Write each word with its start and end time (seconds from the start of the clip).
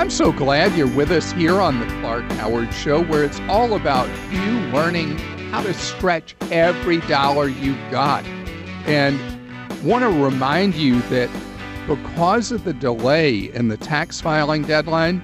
I'm 0.00 0.08
so 0.08 0.32
glad 0.32 0.74
you're 0.78 0.96
with 0.96 1.10
us 1.10 1.30
here 1.32 1.60
on 1.60 1.78
the 1.78 1.84
Clark 2.00 2.24
Howard 2.32 2.72
Show, 2.72 3.04
where 3.04 3.22
it's 3.22 3.38
all 3.40 3.74
about 3.74 4.08
you 4.32 4.52
learning 4.72 5.18
how 5.50 5.62
to 5.62 5.74
stretch 5.74 6.34
every 6.50 7.00
dollar 7.02 7.48
you've 7.48 7.90
got. 7.90 8.24
And 8.86 9.20
want 9.84 10.02
to 10.02 10.08
remind 10.08 10.74
you 10.74 11.02
that 11.10 11.28
because 11.86 12.50
of 12.50 12.64
the 12.64 12.72
delay 12.72 13.52
in 13.52 13.68
the 13.68 13.76
tax 13.76 14.22
filing 14.22 14.62
deadline, 14.62 15.22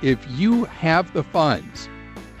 if 0.00 0.18
you 0.30 0.64
have 0.64 1.12
the 1.12 1.22
funds 1.22 1.90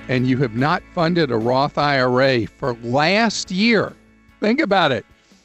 and 0.08 0.26
you 0.26 0.38
have 0.38 0.56
not 0.56 0.82
funded 0.94 1.30
a 1.30 1.36
Roth 1.36 1.76
IRA 1.76 2.46
for 2.46 2.72
last 2.82 3.50
year, 3.50 3.92
think 4.40 4.58
about 4.58 4.90
it. 4.90 5.04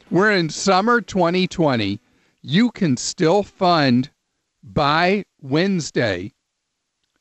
We're 0.10 0.32
in 0.32 0.50
summer 0.50 1.02
2020. 1.02 2.00
You 2.44 2.72
can 2.72 2.96
still 2.96 3.44
fund 3.44 4.10
by 4.64 5.26
Wednesday 5.42 6.34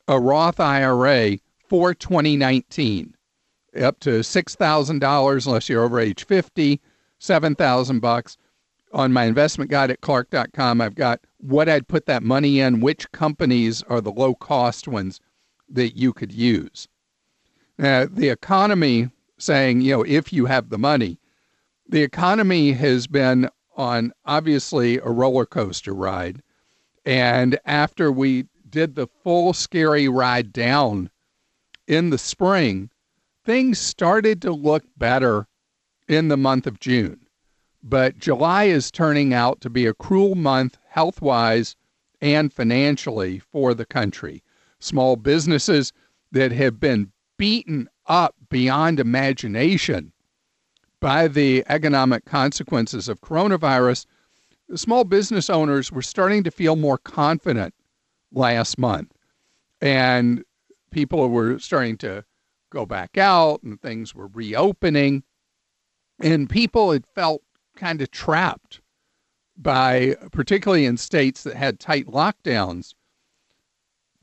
a 0.07 0.19
Roth 0.19 0.59
IRA 0.59 1.37
for 1.67 1.93
2019 1.93 3.15
up 3.79 3.99
to 3.99 4.19
$6,000 4.19 5.45
unless 5.45 5.69
you're 5.69 5.83
over 5.83 5.99
age 5.99 6.25
50, 6.25 6.81
7,000 7.19 7.99
bucks. 7.99 8.37
On 8.91 9.13
my 9.13 9.25
investment 9.25 9.69
guide 9.69 9.91
at 9.91 10.01
clark.com, 10.01 10.81
I've 10.81 10.95
got 10.95 11.21
what 11.37 11.69
I'd 11.69 11.87
put 11.87 12.07
that 12.07 12.23
money 12.23 12.59
in, 12.59 12.81
which 12.81 13.11
companies 13.11 13.83
are 13.83 14.01
the 14.01 14.11
low 14.11 14.33
cost 14.33 14.87
ones 14.87 15.19
that 15.69 15.95
you 15.95 16.11
could 16.11 16.31
use. 16.31 16.87
Now, 17.77 18.05
the 18.05 18.29
economy 18.29 19.11
saying, 19.37 19.81
you 19.81 19.91
know, 19.91 20.03
if 20.03 20.33
you 20.33 20.47
have 20.47 20.69
the 20.69 20.79
money, 20.79 21.19
the 21.87 22.01
economy 22.01 22.71
has 22.71 23.05
been 23.05 23.49
on 23.77 24.11
obviously 24.25 24.97
a 24.97 25.09
roller 25.09 25.45
coaster 25.45 25.93
ride. 25.93 26.41
And 27.05 27.59
after 27.65 28.11
we 28.11 28.45
did 28.69 28.95
the 28.95 29.07
full 29.23 29.53
scary 29.53 30.07
ride 30.07 30.53
down 30.53 31.09
in 31.87 32.09
the 32.09 32.17
spring, 32.17 32.89
things 33.45 33.79
started 33.79 34.41
to 34.43 34.51
look 34.51 34.83
better 34.97 35.47
in 36.07 36.27
the 36.27 36.37
month 36.37 36.67
of 36.67 36.79
June. 36.79 37.27
But 37.81 38.17
July 38.17 38.65
is 38.65 38.91
turning 38.91 39.33
out 39.33 39.61
to 39.61 39.69
be 39.69 39.85
a 39.85 39.93
cruel 39.93 40.35
month 40.35 40.77
health 40.87 41.21
wise 41.21 41.75
and 42.21 42.53
financially 42.53 43.39
for 43.39 43.73
the 43.73 43.85
country. 43.85 44.43
Small 44.79 45.15
businesses 45.15 45.93
that 46.31 46.51
have 46.51 46.79
been 46.79 47.11
beaten 47.37 47.89
up 48.05 48.35
beyond 48.49 48.99
imagination 48.99 50.11
by 50.99 51.27
the 51.27 51.63
economic 51.69 52.25
consequences 52.25 53.07
of 53.07 53.21
coronavirus, 53.21 54.05
small 54.75 55.03
business 55.03 55.49
owners 55.49 55.91
were 55.91 56.01
starting 56.01 56.43
to 56.43 56.51
feel 56.51 56.75
more 56.75 56.97
confident 56.97 57.73
last 58.31 58.77
month. 58.77 59.11
And 59.81 60.43
people 60.91 61.29
were 61.29 61.59
starting 61.59 61.97
to 61.97 62.23
go 62.69 62.85
back 62.85 63.17
out 63.17 63.63
and 63.63 63.81
things 63.81 64.13
were 64.13 64.27
reopening. 64.27 65.23
And 66.19 66.49
people 66.49 66.91
had 66.91 67.05
felt 67.15 67.41
kind 67.75 68.01
of 68.01 68.11
trapped 68.11 68.81
by, 69.57 70.15
particularly 70.31 70.85
in 70.85 70.97
states 70.97 71.43
that 71.43 71.55
had 71.55 71.79
tight 71.79 72.07
lockdowns 72.07 72.93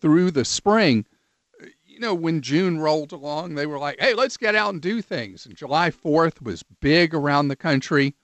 through 0.00 0.30
the 0.30 0.44
spring. 0.44 1.06
You 1.84 2.00
know, 2.00 2.14
when 2.14 2.42
June 2.42 2.78
rolled 2.78 3.12
along, 3.12 3.54
they 3.54 3.66
were 3.66 3.78
like, 3.78 3.98
hey, 3.98 4.12
let's 4.14 4.36
get 4.36 4.54
out 4.54 4.74
and 4.74 4.82
do 4.82 5.00
things. 5.00 5.46
And 5.46 5.56
July 5.56 5.90
4th 5.90 6.42
was 6.42 6.62
big 6.80 7.14
around 7.14 7.48
the 7.48 7.56
country. 7.56 8.14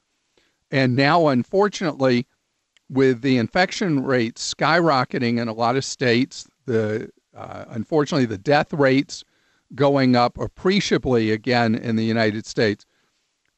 And 0.72 0.96
now, 0.96 1.28
unfortunately, 1.28 2.26
with 2.88 3.20
the 3.20 3.36
infection 3.36 4.02
rates 4.02 4.54
skyrocketing 4.54 5.38
in 5.40 5.46
a 5.46 5.52
lot 5.52 5.76
of 5.76 5.84
states, 5.84 6.48
the 6.66 7.10
uh, 7.34 7.64
unfortunately 7.68 8.26
the 8.26 8.38
death 8.38 8.72
rates 8.72 9.22
going 9.74 10.16
up 10.16 10.38
appreciably 10.38 11.30
again 11.30 11.74
in 11.74 11.96
the 11.96 12.04
United 12.04 12.46
States. 12.46 12.84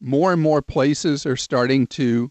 More 0.01 0.33
and 0.33 0.43
more 0.43 0.63
places 0.63 1.25
are 1.25 1.37
starting 1.37 1.87
to 1.89 2.31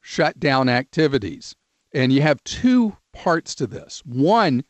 shut 0.00 0.38
down 0.40 0.68
activities. 0.68 1.54
And 1.92 2.12
you 2.12 2.22
have 2.22 2.42
two 2.44 2.96
parts 3.12 3.54
to 3.56 3.66
this. 3.66 4.02
One 4.04 4.64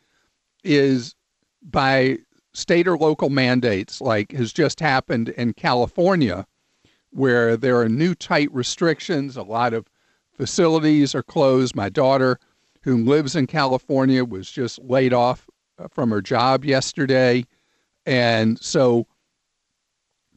is 0.62 1.14
by 1.62 2.18
state 2.52 2.86
or 2.86 2.96
local 2.96 3.30
mandates, 3.30 4.00
like 4.00 4.32
has 4.32 4.52
just 4.52 4.78
happened 4.78 5.30
in 5.30 5.54
California, 5.54 6.46
where 7.14 7.56
there 7.56 7.78
are 7.80 7.88
new 7.88 8.14
tight 8.14 8.52
restrictions. 8.52 9.36
A 9.36 9.42
lot 9.42 9.72
of 9.72 9.86
facilities 10.32 11.14
are 11.14 11.22
closed. 11.22 11.76
My 11.76 11.88
daughter, 11.88 12.38
who 12.82 13.04
lives 13.04 13.36
in 13.36 13.46
California, 13.46 14.24
was 14.24 14.50
just 14.50 14.78
laid 14.80 15.12
off 15.12 15.48
uh, 15.78 15.88
from 15.88 16.10
her 16.10 16.20
job 16.20 16.64
yesterday. 16.64 17.46
And 18.06 18.60
so 18.60 19.06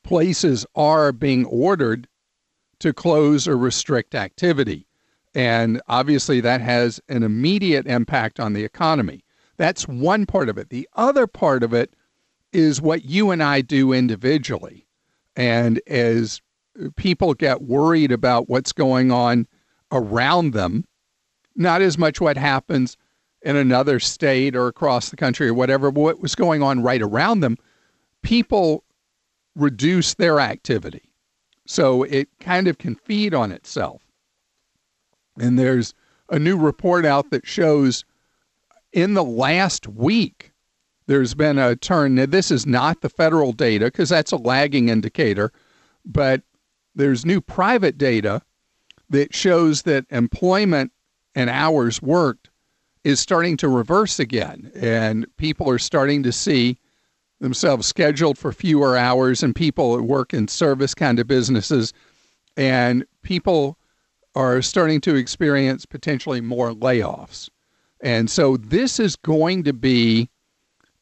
places 0.04 0.66
are 0.76 1.12
being 1.12 1.46
ordered 1.46 2.08
to 2.80 2.94
close 2.94 3.48
or 3.48 3.58
restrict 3.58 4.16
activity. 4.16 4.88
And 5.36 5.82
obviously, 5.88 6.42
that 6.42 6.62
has 6.62 7.00
an 7.10 7.24
immediate 7.24 7.86
impact 7.86 8.40
on 8.40 8.54
the 8.54 8.64
economy. 8.64 9.24
That's 9.58 9.88
one 9.88 10.26
part 10.26 10.50
of 10.50 10.58
it. 10.58 10.70
The 10.70 10.88
other 10.94 11.28
part 11.28 11.64
of 11.64 11.74
it 11.74 11.94
is 12.54 12.82
what 12.82 13.06
you 13.06 13.32
and 13.32 13.44
I 13.44 13.62
do 13.62 13.92
individually. 13.92 14.88
And 15.36 15.82
as 15.88 16.42
people 16.96 17.34
get 17.34 17.62
worried 17.62 18.12
about 18.12 18.50
what's 18.50 18.72
going 18.72 19.12
on 19.12 19.48
around 19.92 20.54
them, 20.54 20.86
not 21.56 21.82
as 21.82 21.98
much 21.98 22.22
what 22.22 22.38
happens 22.38 22.98
in 23.42 23.56
another 23.56 24.00
state 24.00 24.56
or 24.56 24.68
across 24.68 25.10
the 25.10 25.16
country 25.16 25.48
or 25.48 25.54
whatever, 25.54 25.92
but 25.92 26.02
what 26.02 26.22
was 26.22 26.36
going 26.36 26.62
on 26.62 26.84
right 26.84 27.02
around 27.02 27.40
them, 27.40 27.58
people 28.22 28.84
reduce 29.56 30.14
their 30.16 30.40
activity. 30.40 31.10
So 31.66 32.04
it 32.04 32.30
kind 32.40 32.68
of 32.68 32.78
can 32.78 32.96
feed 32.96 33.34
on 33.34 33.52
itself. 33.52 34.02
And 35.40 35.58
there's 35.58 35.94
a 36.30 36.40
new 36.40 36.58
report 36.58 37.06
out 37.06 37.30
that 37.30 37.46
shows 37.46 38.06
in 38.94 39.14
the 39.14 39.24
last 39.24 39.88
week, 39.88 40.52
there's 41.08 41.34
been 41.34 41.58
a 41.58 41.76
turn. 41.76 42.16
Now, 42.16 42.26
this 42.26 42.52
is 42.52 42.66
not 42.66 43.02
the 43.02 43.10
federal 43.10 43.54
data 43.54 43.86
because 43.86 44.10
that's 44.10 44.32
a 44.32 44.38
lagging 44.38 44.90
indicator, 44.90 45.52
but 46.06 46.42
there's 46.98 47.26
new 47.26 47.40
private 47.40 47.98
data 47.98 48.42
that 49.10 49.34
shows 49.34 49.84
that 49.84 50.06
employment 50.10 50.92
and 51.36 51.50
hours 51.50 52.02
worked 52.02 52.50
is 53.04 53.20
starting 53.20 53.56
to 53.58 53.70
reverse 53.70 54.20
again. 54.20 54.72
And 54.76 55.26
people 55.38 55.70
are 55.70 55.80
starting 55.80 56.24
to 56.24 56.32
see 56.32 56.78
themselves 57.40 57.88
scheduled 57.88 58.38
for 58.38 58.52
fewer 58.52 58.98
hours, 58.98 59.44
and 59.44 59.56
people 59.56 60.02
work 60.02 60.34
in 60.34 60.48
service 60.48 60.94
kind 60.94 61.20
of 61.20 61.28
businesses. 61.28 61.94
And 62.58 63.06
people 63.22 63.78
are 64.36 64.62
starting 64.62 65.00
to 65.02 65.16
experience 65.16 65.86
potentially 65.86 66.42
more 66.42 66.74
layoffs. 66.74 67.50
And 68.02 68.30
so 68.30 68.58
this 68.58 69.00
is 69.00 69.16
going 69.16 69.64
to 69.64 69.74
be 69.74 70.30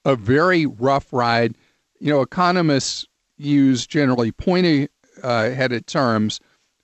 a 0.03 0.15
very 0.15 0.65
rough 0.65 1.11
ride. 1.11 1.55
You 1.99 2.11
know, 2.11 2.21
economists 2.21 3.07
use 3.37 3.87
generally 3.87 4.31
pointy 4.31 4.87
uh, 5.25 5.49
headed 5.51 5.87
terms 5.87 6.39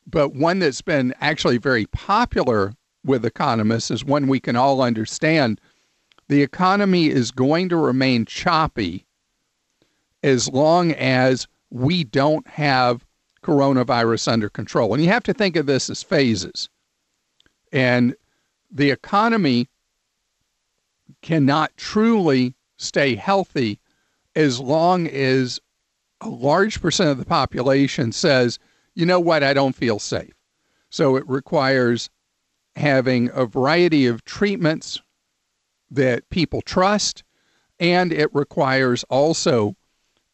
but 0.07 0.33
one 0.33 0.59
that's 0.59 0.81
been 0.81 1.13
actually 1.21 1.57
very 1.57 1.85
popular 1.87 2.73
with 3.03 3.25
economists 3.25 3.91
is 3.91 4.05
one 4.05 4.27
we 4.27 4.39
can 4.39 4.55
all 4.55 4.81
understand. 4.81 5.59
The 6.27 6.41
economy 6.41 7.07
is 7.07 7.31
going 7.31 7.69
to 7.69 7.77
remain 7.77 8.25
choppy 8.25 9.05
as 10.23 10.49
long 10.49 10.91
as 10.93 11.47
we 11.69 12.03
don't 12.03 12.47
have 12.47 13.05
coronavirus 13.43 14.31
under 14.31 14.49
control. 14.49 14.93
And 14.93 15.03
you 15.03 15.09
have 15.09 15.23
to 15.23 15.33
think 15.33 15.55
of 15.55 15.65
this 15.65 15.89
as 15.89 16.03
phases. 16.03 16.69
And 17.71 18.15
the 18.69 18.91
economy 18.91 19.67
cannot 21.21 21.75
truly 21.77 22.53
stay 22.77 23.15
healthy 23.15 23.79
as 24.35 24.59
long 24.59 25.07
as 25.07 25.59
a 26.21 26.29
large 26.29 26.81
percent 26.81 27.09
of 27.09 27.17
the 27.17 27.25
population 27.25 28.11
says, 28.11 28.59
you 28.93 29.05
know 29.05 29.19
what, 29.19 29.43
I 29.43 29.53
don't 29.53 29.75
feel 29.75 29.99
safe. 29.99 30.33
So 30.89 31.15
it 31.15 31.27
requires 31.27 32.09
having 32.75 33.29
a 33.33 33.45
variety 33.45 34.05
of 34.05 34.23
treatments 34.23 35.01
that 35.89 36.29
people 36.29 36.61
trust, 36.61 37.23
and 37.79 38.13
it 38.13 38.33
requires 38.33 39.03
also 39.05 39.75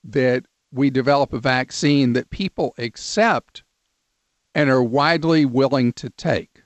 that 0.03 0.45
we 0.71 0.89
develop 0.89 1.33
a 1.33 1.39
vaccine 1.39 2.13
that 2.13 2.29
people 2.29 2.73
accept 2.77 3.63
and 4.53 4.69
are 4.69 4.83
widely 4.83 5.45
willing 5.45 5.93
to 5.93 6.09
take. 6.11 6.63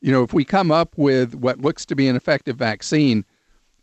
You 0.00 0.12
know, 0.12 0.22
if 0.22 0.32
we 0.32 0.44
come 0.44 0.70
up 0.70 0.96
with 0.96 1.34
what 1.34 1.60
looks 1.60 1.84
to 1.86 1.96
be 1.96 2.08
an 2.08 2.16
effective 2.16 2.56
vaccine 2.56 3.24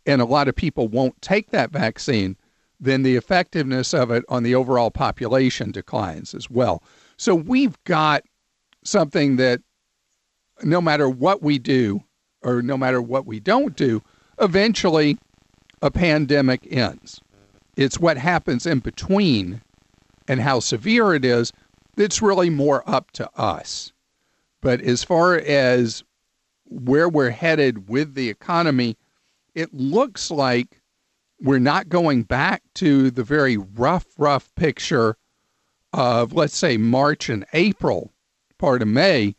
and 0.06 0.20
a 0.20 0.26
lot 0.26 0.48
of 0.48 0.54
people 0.54 0.88
won't 0.88 1.20
take 1.22 1.50
that 1.50 1.70
vaccine, 1.70 2.36
then 2.80 3.02
the 3.02 3.16
effectiveness 3.16 3.92
of 3.92 4.10
it 4.10 4.24
on 4.28 4.42
the 4.42 4.54
overall 4.54 4.90
population 4.90 5.70
declines 5.70 6.34
as 6.34 6.50
well. 6.50 6.82
So 7.18 7.34
we've 7.34 7.76
got 7.84 8.24
something 8.82 9.36
that 9.36 9.60
no 10.62 10.80
matter 10.80 11.08
what 11.08 11.42
we 11.42 11.58
do 11.58 12.02
or 12.42 12.62
no 12.62 12.78
matter 12.78 13.02
what 13.02 13.26
we 13.26 13.38
don't 13.38 13.76
do, 13.76 14.02
eventually 14.40 15.18
a 15.82 15.90
pandemic 15.90 16.66
ends. 16.70 17.20
It's 17.76 18.00
what 18.00 18.16
happens 18.16 18.66
in 18.66 18.80
between 18.80 19.60
and 20.26 20.40
how 20.40 20.60
severe 20.60 21.14
it 21.14 21.24
is 21.24 21.52
that's 21.96 22.22
really 22.22 22.50
more 22.50 22.82
up 22.88 23.10
to 23.12 23.30
us. 23.38 23.92
But 24.62 24.80
as 24.80 25.02
far 25.04 25.36
as 25.36 26.02
where 26.64 27.08
we're 27.08 27.30
headed 27.30 27.88
with 27.88 28.14
the 28.14 28.28
economy, 28.28 28.96
it 29.54 29.74
looks 29.74 30.30
like 30.30 30.79
we're 31.40 31.58
not 31.58 31.88
going 31.88 32.22
back 32.22 32.62
to 32.74 33.10
the 33.10 33.24
very 33.24 33.56
rough, 33.56 34.06
rough 34.18 34.54
picture 34.54 35.16
of, 35.92 36.32
let's 36.32 36.56
say, 36.56 36.76
March 36.76 37.28
and 37.28 37.46
April, 37.52 38.12
part 38.58 38.82
of 38.82 38.88
May, 38.88 39.34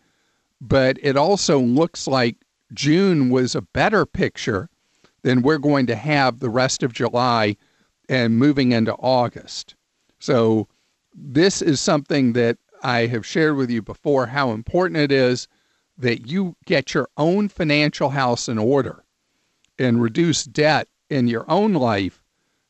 but 0.59 0.97
it 1.01 1.15
also 1.15 1.59
looks 1.59 2.07
like 2.07 2.37
June 2.73 3.29
was 3.29 3.55
a 3.55 3.61
better 3.61 4.05
picture 4.05 4.69
than 5.21 5.41
we're 5.41 5.59
going 5.59 5.85
to 5.87 5.95
have 5.95 6.39
the 6.39 6.49
rest 6.49 6.81
of 6.83 6.93
July 6.93 7.55
and 8.09 8.37
moving 8.37 8.71
into 8.71 8.93
August. 8.93 9.75
So, 10.19 10.67
this 11.13 11.61
is 11.61 11.81
something 11.81 12.33
that 12.33 12.57
I 12.83 13.05
have 13.07 13.25
shared 13.25 13.57
with 13.57 13.69
you 13.69 13.81
before 13.81 14.27
how 14.27 14.51
important 14.51 14.97
it 14.97 15.11
is 15.11 15.47
that 15.97 16.27
you 16.27 16.55
get 16.65 16.93
your 16.93 17.09
own 17.17 17.49
financial 17.49 18.09
house 18.09 18.47
in 18.47 18.57
order 18.57 19.03
and 19.77 20.01
reduce 20.01 20.45
debt 20.45 20.87
in 21.11 21.27
your 21.27 21.45
own 21.49 21.73
life 21.73 22.23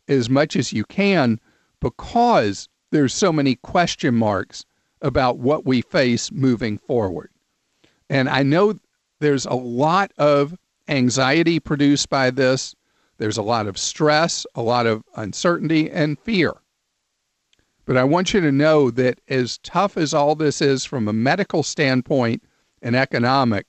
as 0.08 0.30
much 0.30 0.56
as 0.56 0.74
you 0.74 0.84
can 0.86 1.40
because 1.80 2.68
there's 2.92 3.14
so 3.14 3.32
many 3.32 3.56
question 3.56 4.16
marks 4.16 4.66
about 5.02 5.38
what 5.38 5.66
we 5.66 5.82
face 5.82 6.32
moving 6.32 6.78
forward. 6.78 7.32
And 8.10 8.28
I 8.28 8.44
know 8.44 8.76
there's 9.20 9.46
a 9.46 9.54
lot 9.54 10.12
of 10.18 10.56
anxiety 10.88 11.60
produced 11.60 12.10
by 12.10 12.32
this. 12.32 12.76
There's 13.18 13.38
a 13.38 13.44
lot 13.44 13.68
of 13.68 13.78
stress, 13.78 14.46
a 14.56 14.62
lot 14.62 14.86
of 14.86 15.04
uncertainty, 15.16 15.90
and 15.90 16.20
fear. 16.20 16.54
But 17.86 17.98
I 17.98 18.04
want 18.04 18.34
you 18.34 18.42
to 18.42 18.52
know 18.52 18.92
that 18.92 19.22
as 19.28 19.58
tough 19.60 19.98
as 19.98 20.14
all 20.14 20.36
this 20.36 20.62
is 20.62 20.86
from 20.86 21.08
a 21.08 21.14
medical 21.14 21.64
standpoint 21.64 22.44
and 22.82 22.96
economic, 22.96 23.68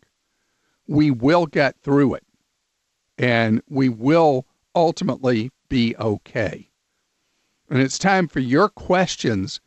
we 0.86 1.10
will 1.10 1.46
get 1.46 1.76
through 1.82 2.14
it 2.14 2.24
and 3.18 3.62
we 3.68 3.88
will 3.88 4.46
ultimately 4.74 5.50
be 5.68 5.94
okay. 5.98 6.68
And 7.70 7.80
it's 7.80 7.98
time 7.98 8.28
for 8.28 8.40
your 8.40 8.68
questions 8.68 9.60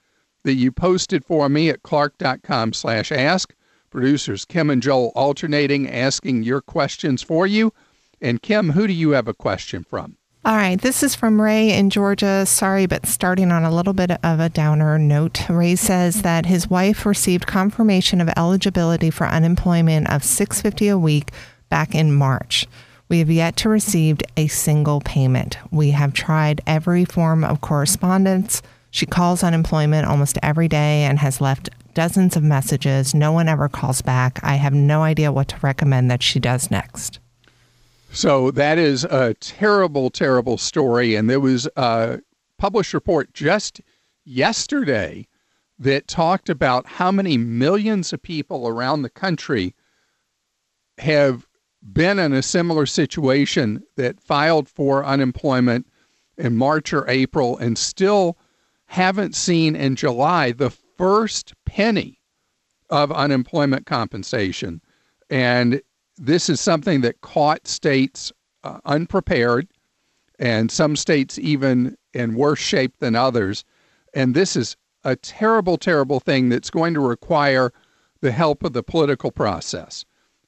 that 0.43 0.53
you 0.53 0.71
posted 0.71 1.25
for 1.25 1.49
me 1.49 1.69
at 1.69 1.83
clark.com 1.83 2.73
slash 2.73 3.11
ask. 3.11 3.53
Producers 3.89 4.45
Kim 4.45 4.69
and 4.69 4.81
Joel 4.81 5.11
alternating 5.15 5.89
asking 5.89 6.43
your 6.43 6.61
questions 6.61 7.23
for 7.23 7.47
you. 7.47 7.73
And 8.21 8.41
Kim, 8.41 8.71
who 8.71 8.87
do 8.87 8.93
you 8.93 9.11
have 9.11 9.27
a 9.27 9.33
question 9.33 9.83
from? 9.83 10.17
All 10.45 10.55
right, 10.55 10.79
this 10.79 11.01
is 11.01 11.15
from 11.15 11.41
Ray 11.41 11.71
in 11.71 11.89
Georgia. 11.89 12.45
Sorry, 12.45 12.85
but 12.85 13.07
starting 13.07 13.51
on 13.51 13.63
a 13.63 13.73
little 13.73 13.93
bit 13.93 14.11
of 14.11 14.39
a 14.39 14.49
downer 14.49 14.99
note. 14.99 15.49
Ray 15.49 15.75
says 15.75 16.21
that 16.21 16.45
his 16.45 16.69
wife 16.69 17.03
received 17.03 17.47
confirmation 17.47 18.21
of 18.21 18.29
eligibility 18.37 19.09
for 19.09 19.25
unemployment 19.25 20.07
of 20.11 20.23
650 20.23 20.87
a 20.89 20.99
week 20.99 21.31
back 21.69 21.95
in 21.95 22.13
March. 22.13 22.67
We 23.07 23.19
have 23.19 23.29
yet 23.29 23.55
to 23.57 23.69
receive 23.69 24.17
a 24.35 24.47
single 24.47 24.99
payment. 25.01 25.57
We 25.71 25.91
have 25.91 26.13
tried 26.13 26.61
every 26.65 27.05
form 27.05 27.43
of 27.43 27.61
correspondence. 27.61 28.61
She 28.89 29.05
calls 29.05 29.43
unemployment 29.43 30.07
almost 30.07 30.39
every 30.41 30.67
day 30.67 31.03
and 31.03 31.19
has 31.19 31.39
left 31.39 31.69
dozens 31.93 32.35
of 32.35 32.43
messages. 32.43 33.13
No 33.13 33.31
one 33.31 33.47
ever 33.47 33.69
calls 33.69 34.01
back. 34.01 34.39
I 34.41 34.55
have 34.55 34.73
no 34.73 35.03
idea 35.03 35.31
what 35.31 35.49
to 35.49 35.57
recommend 35.61 36.09
that 36.09 36.23
she 36.23 36.39
does 36.39 36.71
next. 36.71 37.19
So 38.11 38.49
that 38.51 38.77
is 38.77 39.03
a 39.03 39.33
terrible, 39.35 40.09
terrible 40.09 40.57
story. 40.57 41.15
And 41.15 41.29
there 41.29 41.39
was 41.39 41.67
a 41.75 42.21
published 42.57 42.93
report 42.93 43.33
just 43.33 43.81
yesterday 44.23 45.27
that 45.77 46.07
talked 46.07 46.49
about 46.49 46.87
how 46.87 47.11
many 47.11 47.37
millions 47.37 48.13
of 48.13 48.23
people 48.23 48.67
around 48.67 49.01
the 49.01 49.09
country 49.09 49.75
have 50.97 51.45
been 51.93 52.19
in 52.19 52.33
a 52.33 52.41
similar 52.41 52.85
situation 52.85 53.83
that 53.95 54.19
filed 54.19 54.67
for 54.67 55.05
unemployment 55.05 55.87
in 56.37 56.55
March 56.55 56.93
or 56.93 57.07
April 57.09 57.57
and 57.57 57.77
still 57.77 58.37
haven't 58.87 59.35
seen 59.35 59.75
in 59.75 59.95
July 59.95 60.51
the 60.51 60.69
first 60.69 61.53
penny 61.65 62.19
of 62.89 63.11
unemployment 63.11 63.85
compensation. 63.85 64.81
And 65.29 65.81
this 66.17 66.49
is 66.49 66.61
something 66.61 67.01
that 67.01 67.21
caught 67.21 67.67
states 67.67 68.31
uh, 68.63 68.79
unprepared 68.85 69.67
and 70.39 70.71
some 70.71 70.95
states 70.95 71.37
even 71.39 71.97
in 72.13 72.35
worse 72.35 72.59
shape 72.59 72.97
than 72.99 73.15
others. 73.15 73.63
And 74.13 74.33
this 74.33 74.55
is 74.55 74.75
a 75.03 75.15
terrible, 75.15 75.77
terrible 75.77 76.19
thing 76.19 76.49
that's 76.49 76.69
going 76.69 76.93
to 76.93 76.99
require 76.99 77.71
the 78.21 78.31
help 78.31 78.63
of 78.63 78.73
the 78.73 78.83
political 78.83 79.31
process. 79.31 80.05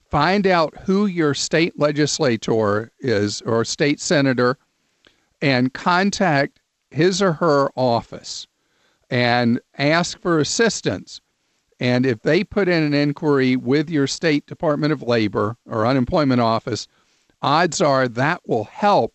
Find 0.09 0.47
out 0.47 0.77
who 0.85 1.05
your 1.05 1.33
state 1.33 1.77
legislator 1.77 2.91
is 2.99 3.41
or 3.41 3.65
state 3.65 3.99
senator 3.99 4.57
and 5.41 5.73
contact 5.73 6.59
his 6.91 7.21
or 7.21 7.33
her 7.33 7.69
office 7.75 8.47
and 9.09 9.59
ask 9.77 10.19
for 10.19 10.39
assistance. 10.39 11.21
And 11.79 12.05
if 12.05 12.21
they 12.21 12.43
put 12.43 12.67
in 12.67 12.83
an 12.83 12.93
inquiry 12.93 13.55
with 13.55 13.89
your 13.89 14.07
state 14.07 14.45
Department 14.47 14.93
of 14.93 15.03
Labor 15.03 15.57
or 15.65 15.85
unemployment 15.85 16.41
office, 16.41 16.87
odds 17.41 17.81
are 17.81 18.07
that 18.07 18.41
will 18.47 18.63
help 18.63 19.13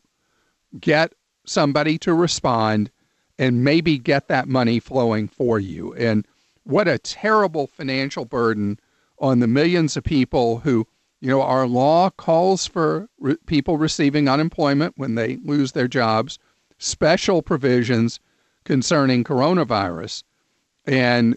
get 0.78 1.12
somebody 1.44 1.98
to 1.98 2.14
respond 2.14 2.90
and 3.38 3.64
maybe 3.64 3.98
get 3.98 4.28
that 4.28 4.46
money 4.46 4.78
flowing 4.78 5.26
for 5.26 5.58
you. 5.58 5.94
And 5.94 6.26
what 6.64 6.86
a 6.86 6.98
terrible 6.98 7.66
financial 7.66 8.24
burden 8.24 8.78
on 9.22 9.38
the 9.38 9.46
millions 9.46 9.96
of 9.96 10.02
people 10.02 10.58
who, 10.58 10.86
you 11.20 11.30
know, 11.30 11.40
our 11.40 11.66
law 11.66 12.10
calls 12.10 12.66
for 12.66 13.08
re- 13.18 13.36
people 13.46 13.78
receiving 13.78 14.28
unemployment 14.28 14.98
when 14.98 15.14
they 15.14 15.36
lose 15.44 15.72
their 15.72 15.88
jobs, 15.88 16.38
special 16.78 17.40
provisions 17.40 18.18
concerning 18.64 19.22
coronavirus. 19.22 20.24
And 20.84 21.36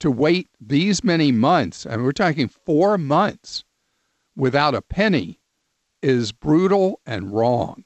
to 0.00 0.10
wait 0.10 0.48
these 0.60 1.04
many 1.04 1.30
months, 1.30 1.86
I 1.86 1.90
mean, 1.90 2.04
we're 2.04 2.12
talking 2.12 2.48
four 2.48 2.98
months 2.98 3.64
without 4.34 4.74
a 4.74 4.82
penny, 4.82 5.38
is 6.02 6.32
brutal 6.32 7.00
and 7.06 7.32
wrong. 7.32 7.84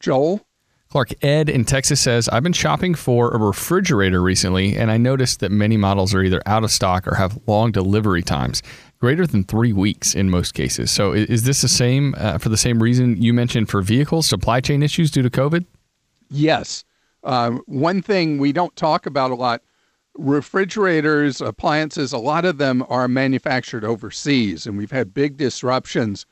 Joel? 0.00 0.47
Clark 0.90 1.22
Ed 1.22 1.50
in 1.50 1.66
Texas 1.66 2.00
says, 2.00 2.28
I've 2.30 2.42
been 2.42 2.54
shopping 2.54 2.94
for 2.94 3.30
a 3.30 3.38
refrigerator 3.38 4.22
recently, 4.22 4.74
and 4.74 4.90
I 4.90 4.96
noticed 4.96 5.40
that 5.40 5.52
many 5.52 5.76
models 5.76 6.14
are 6.14 6.22
either 6.22 6.40
out 6.46 6.64
of 6.64 6.70
stock 6.70 7.06
or 7.06 7.14
have 7.16 7.38
long 7.46 7.72
delivery 7.72 8.22
times, 8.22 8.62
greater 8.98 9.26
than 9.26 9.44
three 9.44 9.74
weeks 9.74 10.14
in 10.14 10.30
most 10.30 10.54
cases. 10.54 10.90
So, 10.90 11.12
is 11.12 11.42
this 11.42 11.60
the 11.60 11.68
same 11.68 12.14
uh, 12.16 12.38
for 12.38 12.48
the 12.48 12.56
same 12.56 12.82
reason 12.82 13.20
you 13.20 13.34
mentioned 13.34 13.68
for 13.68 13.82
vehicles, 13.82 14.26
supply 14.26 14.60
chain 14.60 14.82
issues 14.82 15.10
due 15.10 15.22
to 15.22 15.28
COVID? 15.28 15.66
Yes. 16.30 16.84
Um, 17.22 17.62
one 17.66 18.00
thing 18.00 18.38
we 18.38 18.52
don't 18.52 18.74
talk 18.74 19.04
about 19.04 19.30
a 19.30 19.34
lot 19.34 19.62
refrigerators, 20.16 21.40
appliances, 21.40 22.12
a 22.12 22.18
lot 22.18 22.44
of 22.44 22.58
them 22.58 22.84
are 22.88 23.08
manufactured 23.08 23.84
overseas, 23.84 24.66
and 24.66 24.78
we've 24.78 24.90
had 24.90 25.12
big 25.12 25.36
disruptions 25.36 26.24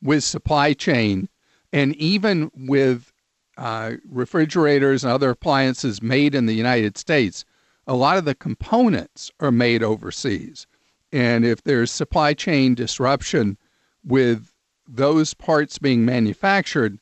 with 0.00 0.22
supply 0.22 0.72
chain. 0.72 1.28
And 1.72 1.96
even 1.96 2.52
with 2.54 3.12
uh, 3.56 3.92
refrigerators 4.08 5.04
and 5.04 5.12
other 5.12 5.30
appliances 5.30 6.02
made 6.02 6.34
in 6.34 6.46
the 6.46 6.54
United 6.54 6.98
States, 6.98 7.44
a 7.86 7.94
lot 7.94 8.16
of 8.18 8.24
the 8.24 8.34
components 8.34 9.30
are 9.40 9.52
made 9.52 9.82
overseas. 9.82 10.66
And 11.12 11.44
if 11.44 11.62
there's 11.62 11.90
supply 11.90 12.34
chain 12.34 12.74
disruption 12.74 13.56
with 14.04 14.52
those 14.88 15.34
parts 15.34 15.78
being 15.78 16.04
manufactured, 16.04 16.98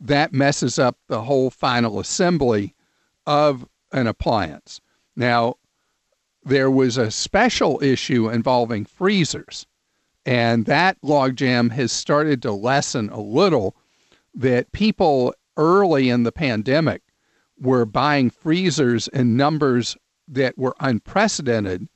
that 0.00 0.32
messes 0.32 0.78
up 0.78 0.98
the 1.06 1.22
whole 1.22 1.50
final 1.50 2.00
assembly 2.00 2.74
of 3.26 3.66
an 3.92 4.06
appliance. 4.06 4.80
Now, 5.14 5.56
there 6.44 6.70
was 6.70 6.96
a 6.96 7.10
special 7.10 7.80
issue 7.82 8.28
involving 8.28 8.84
freezers, 8.84 9.66
and 10.26 10.66
that 10.66 11.00
logjam 11.02 11.70
has 11.70 11.92
started 11.92 12.42
to 12.42 12.52
lessen 12.52 13.10
a 13.10 13.20
little. 13.20 13.76
That 14.34 14.72
people 14.72 15.34
early 15.56 16.08
in 16.08 16.22
the 16.22 16.32
pandemic 16.32 17.02
were 17.58 17.84
buying 17.84 18.30
freezers 18.30 19.08
in 19.08 19.36
numbers 19.36 19.96
that 20.28 20.56
were 20.56 20.74
unprecedented, 20.80 21.88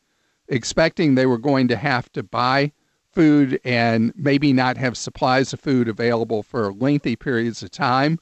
expecting 0.48 1.14
they 1.14 1.26
were 1.26 1.38
going 1.38 1.68
to 1.68 1.76
have 1.76 2.10
to 2.12 2.22
buy 2.22 2.72
food 3.12 3.58
and 3.64 4.12
maybe 4.14 4.52
not 4.52 4.76
have 4.76 4.96
supplies 4.96 5.52
of 5.52 5.60
food 5.60 5.88
available 5.88 6.42
for 6.42 6.72
lengthy 6.72 7.16
periods 7.16 7.62
of 7.62 7.70
time. 7.70 8.18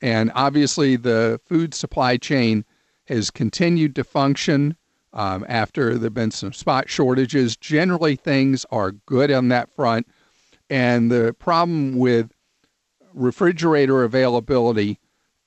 And 0.00 0.32
obviously, 0.34 0.96
the 0.96 1.38
food 1.44 1.74
supply 1.74 2.16
chain 2.16 2.64
has 3.06 3.30
continued 3.30 3.94
to 3.96 4.04
function 4.04 4.76
um, 5.12 5.44
after 5.48 5.94
there 5.94 6.04
have 6.04 6.14
been 6.14 6.30
some 6.30 6.52
spot 6.52 6.88
shortages. 6.88 7.56
Generally, 7.56 8.16
things 8.16 8.64
are 8.70 8.92
good 8.92 9.30
on 9.30 9.48
that 9.48 9.70
front. 9.70 10.06
And 10.70 11.10
the 11.10 11.34
problem 11.38 11.98
with 11.98 12.32
refrigerator 13.14 14.04
availability 14.04 14.98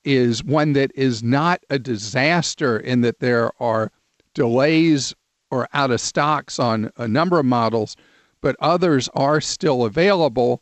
is 0.04 0.44
one 0.44 0.74
that 0.74 0.92
is 0.96 1.24
not 1.24 1.64
a 1.70 1.80
disaster 1.80 2.78
in 2.78 3.02
that 3.02 3.20
there 3.20 3.52
are 3.62 3.92
delays 4.34 5.14
or 5.52 5.68
out 5.74 5.92
of 5.92 6.00
stocks 6.00 6.60
on 6.60 6.92
a 6.98 7.08
number 7.08 7.40
of 7.40 7.46
models, 7.46 7.96
but 8.42 8.56
others 8.60 9.10
are 9.16 9.42
still 9.42 9.84
available. 9.86 10.62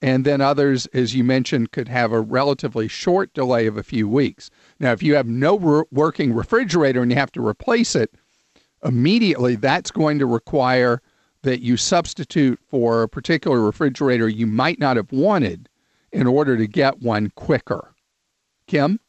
And 0.00 0.24
then 0.24 0.40
others, 0.40 0.86
as 0.86 1.14
you 1.14 1.24
mentioned, 1.24 1.72
could 1.72 1.88
have 1.88 2.12
a 2.12 2.20
relatively 2.20 2.88
short 2.88 3.32
delay 3.34 3.66
of 3.66 3.76
a 3.76 3.82
few 3.82 4.08
weeks. 4.08 4.48
Now, 4.78 4.92
if 4.92 5.02
you 5.02 5.16
have 5.16 5.26
no 5.26 5.58
re- 5.58 5.84
working 5.90 6.32
refrigerator 6.32 7.02
and 7.02 7.10
you 7.10 7.18
have 7.18 7.32
to 7.32 7.46
replace 7.46 7.96
it 7.96 8.14
immediately, 8.84 9.56
that's 9.56 9.90
going 9.90 10.18
to 10.20 10.26
require 10.26 11.02
that 11.42 11.60
you 11.60 11.76
substitute 11.76 12.60
for 12.68 13.02
a 13.02 13.08
particular 13.08 13.60
refrigerator 13.60 14.28
you 14.28 14.46
might 14.46 14.78
not 14.78 14.96
have 14.96 15.10
wanted 15.12 15.68
in 16.12 16.26
order 16.26 16.56
to 16.56 16.66
get 16.66 17.00
one 17.02 17.30
quicker. 17.34 17.94
Kim? 18.66 19.00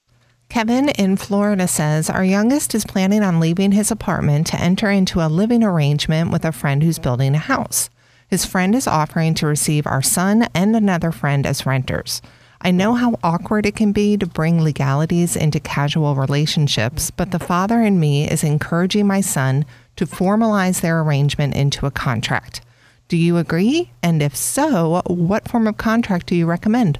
Kevin 0.50 0.90
in 0.90 1.16
Florida 1.16 1.68
says 1.68 2.10
Our 2.10 2.24
youngest 2.24 2.74
is 2.74 2.86
planning 2.86 3.22
on 3.22 3.40
leaving 3.40 3.72
his 3.72 3.92
apartment 3.92 4.48
to 4.48 4.60
enter 4.60 4.90
into 4.90 5.20
a 5.20 5.30
living 5.30 5.64
arrangement 5.64 6.32
with 6.32 6.44
a 6.44 6.52
friend 6.52 6.82
who's 6.82 6.98
building 6.98 7.36
a 7.36 7.40
house. 7.40 7.90
His 8.28 8.46
friend 8.46 8.74
is 8.74 8.88
offering 8.88 9.36
to 9.36 9.48
receive 9.48 9.86
our 9.86 10.02
son 10.02 10.48
and 10.54 10.76
another 10.76 11.12
friend 11.12 11.46
as 11.46 11.66
renters. 11.66 12.22
I 12.62 12.72
know 12.72 12.96
how 12.96 13.18
awkward 13.24 13.66
it 13.66 13.76
can 13.76 13.92
be 13.92 14.18
to 14.18 14.26
bring 14.26 14.62
legalities 14.62 15.36
into 15.36 15.60
casual 15.60 16.16
relationships, 16.16 17.10
but 17.10 17.32
the 17.32 17.40
father 17.40 17.82
in 17.82 18.00
me 18.00 18.30
is 18.30 18.44
encouraging 18.44 19.08
my 19.08 19.22
son 19.22 19.66
to 19.96 20.06
formalize 20.06 20.82
their 20.82 21.00
arrangement 21.00 21.56
into 21.56 21.86
a 21.86 21.92
contract. 21.92 22.62
Do 23.10 23.18
you 23.18 23.38
agree? 23.38 23.92
And 24.04 24.22
if 24.22 24.36
so, 24.36 25.02
what 25.08 25.50
form 25.50 25.68
of 25.68 25.78
contract 25.78 26.28
do 26.28 26.36
you 26.36 26.46
recommend? 26.46 27.00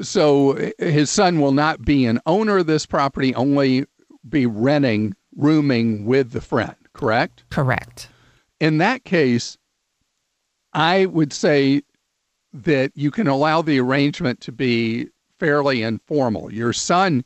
So 0.00 0.72
his 0.78 1.10
son 1.10 1.40
will 1.40 1.52
not 1.52 1.84
be 1.84 2.06
an 2.06 2.20
owner 2.24 2.58
of 2.58 2.66
this 2.66 2.86
property, 2.86 3.34
only 3.34 3.84
be 4.26 4.46
renting, 4.46 5.14
rooming 5.36 6.06
with 6.06 6.30
the 6.30 6.40
friend, 6.40 6.76
correct? 6.94 7.44
Correct. 7.50 8.08
In 8.60 8.78
that 8.78 9.04
case, 9.04 9.58
I 10.72 11.06
would 11.06 11.32
say 11.32 11.82
that 12.52 12.92
you 12.94 13.10
can 13.10 13.26
allow 13.26 13.60
the 13.60 13.80
arrangement 13.80 14.40
to 14.42 14.52
be 14.52 15.08
fairly 15.38 15.82
informal. 15.82 16.52
Your 16.52 16.72
son 16.72 17.24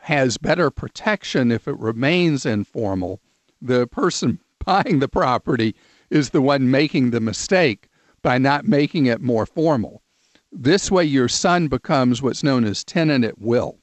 has 0.00 0.36
better 0.36 0.68
protection 0.68 1.52
if 1.52 1.68
it 1.68 1.78
remains 1.78 2.44
informal. 2.44 3.20
The 3.62 3.86
person 3.86 4.40
buying 4.64 4.98
the 4.98 5.08
property 5.08 5.76
is 6.14 6.30
the 6.30 6.40
one 6.40 6.70
making 6.70 7.10
the 7.10 7.20
mistake 7.20 7.88
by 8.22 8.38
not 8.38 8.66
making 8.66 9.06
it 9.06 9.20
more 9.20 9.44
formal. 9.44 10.02
This 10.50 10.90
way, 10.90 11.04
your 11.04 11.28
son 11.28 11.68
becomes 11.68 12.22
what's 12.22 12.42
known 12.42 12.64
as 12.64 12.84
tenant 12.84 13.24
at 13.24 13.38
will 13.38 13.78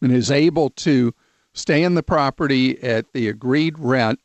and 0.00 0.10
is 0.10 0.30
able 0.30 0.70
to 0.70 1.14
stay 1.52 1.82
in 1.82 1.94
the 1.94 2.02
property 2.02 2.82
at 2.82 3.12
the 3.12 3.28
agreed 3.28 3.78
rent 3.78 4.18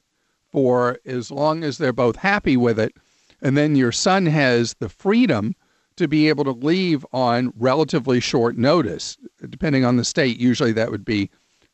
for 0.51 0.97
as 1.05 1.29
long 1.29 1.63
as 1.63 1.77
they're 1.77 1.93
both 1.93 2.15
happy 2.15 2.55
with 2.55 2.79
it 2.79 2.95
and 3.43 3.57
then 3.57 3.75
your 3.75 3.91
son 3.91 4.25
has 4.25 4.73
the 4.75 4.89
freedom 4.89 5.53
to 5.97 6.07
be 6.07 6.29
able 6.29 6.45
to 6.45 6.51
leave 6.51 7.05
on 7.11 7.53
relatively 7.57 8.19
short 8.19 8.57
notice, 8.57 9.17
depending 9.49 9.85
on 9.85 9.97
the 9.97 10.05
state. 10.05 10.39
Usually 10.39 10.71
that 10.71 10.89
would 10.89 11.05
be 11.05 11.29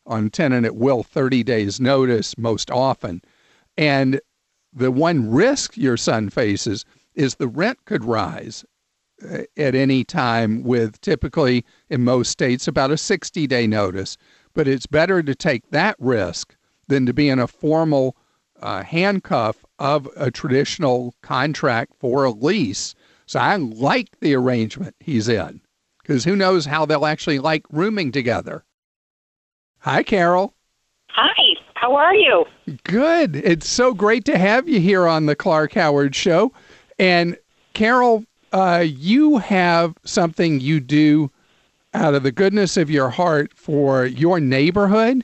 on 0.06 0.30
tenant 0.30 0.66
at 0.66 0.76
will, 0.76 1.04
30 1.04 1.44
days 1.44 1.80
notice 1.80 2.38
most 2.38 2.72
often. 2.72 3.22
And 3.78 4.20
the 4.74 4.92
one 4.92 5.30
risk 5.30 5.78
your 5.78 5.98
son 5.98 6.30
faces 6.30 6.86
is 7.16 7.36
the 7.36 7.48
rent 7.48 7.84
could 7.86 8.04
rise 8.04 8.64
uh, 9.30 9.44
at 9.58 9.76
any 9.76 10.04
time 10.04 10.64
with 10.64 11.00
typically 11.02 11.66
in 11.90 12.04
most 12.04 12.30
states 12.30 12.68
about 12.68 12.92
a 12.92 12.98
60 12.98 13.48
day 13.48 13.68
notice. 13.68 14.18
But 14.54 14.68
it's 14.68 14.88
better 14.88 15.22
to 15.24 15.36
take 15.36 15.70
that 15.72 15.96
risk 16.00 16.56
than 16.88 17.06
to 17.06 17.14
be 17.14 17.30
in 17.30 17.40
a 17.40 17.48
formal 17.48 18.16
uh, 18.62 18.84
handcuff 18.84 19.64
of 19.78 20.08
a 20.18 20.32
traditional 20.32 21.14
contract 21.22 21.94
for 22.00 22.24
a 22.24 22.32
lease. 22.32 22.96
So 23.26 23.40
I 23.40 23.56
like 23.56 24.20
the 24.20 24.34
arrangement 24.36 24.96
he's 25.00 25.28
in 25.28 25.62
because 26.02 26.24
who 26.24 26.36
knows 26.36 26.66
how 26.66 26.86
they'll 26.86 27.06
actually 27.06 27.40
like 27.40 27.64
rooming 27.70 28.12
together. 28.12 28.64
Hi, 29.80 30.04
Carol. 30.04 30.56
Hi, 31.10 31.49
how 31.80 31.96
are 31.96 32.14
you? 32.14 32.46
Good. 32.84 33.38
It's 33.38 33.68
so 33.68 33.94
great 33.94 34.26
to 34.26 34.38
have 34.38 34.68
you 34.68 34.82
here 34.82 35.08
on 35.08 35.28
the 35.28 35.36
Clark 35.36 35.74
Howard 35.74 36.14
Show. 36.14 36.52
And 36.98 37.38
Carol, 37.74 38.26
uh, 38.52 38.84
you 38.86 39.38
have 39.38 39.96
something 40.04 40.60
you 40.60 40.82
do 40.82 41.32
out 41.94 42.16
of 42.16 42.24
the 42.24 42.34
goodness 42.34 42.76
of 42.76 42.90
your 42.90 43.10
heart 43.10 43.54
for 43.56 44.06
your 44.06 44.42
neighborhood. 44.42 45.24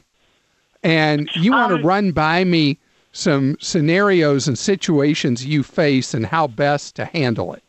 And 0.82 1.30
you 1.36 1.52
want 1.52 1.72
to 1.72 1.80
um, 1.80 1.86
run 1.86 2.12
by 2.14 2.46
me 2.46 2.80
some 3.12 3.58
scenarios 3.60 4.48
and 4.48 4.58
situations 4.58 5.46
you 5.46 5.62
face 5.62 6.14
and 6.14 6.26
how 6.26 6.48
best 6.48 6.96
to 6.96 7.06
handle 7.06 7.54
it. 7.54 7.64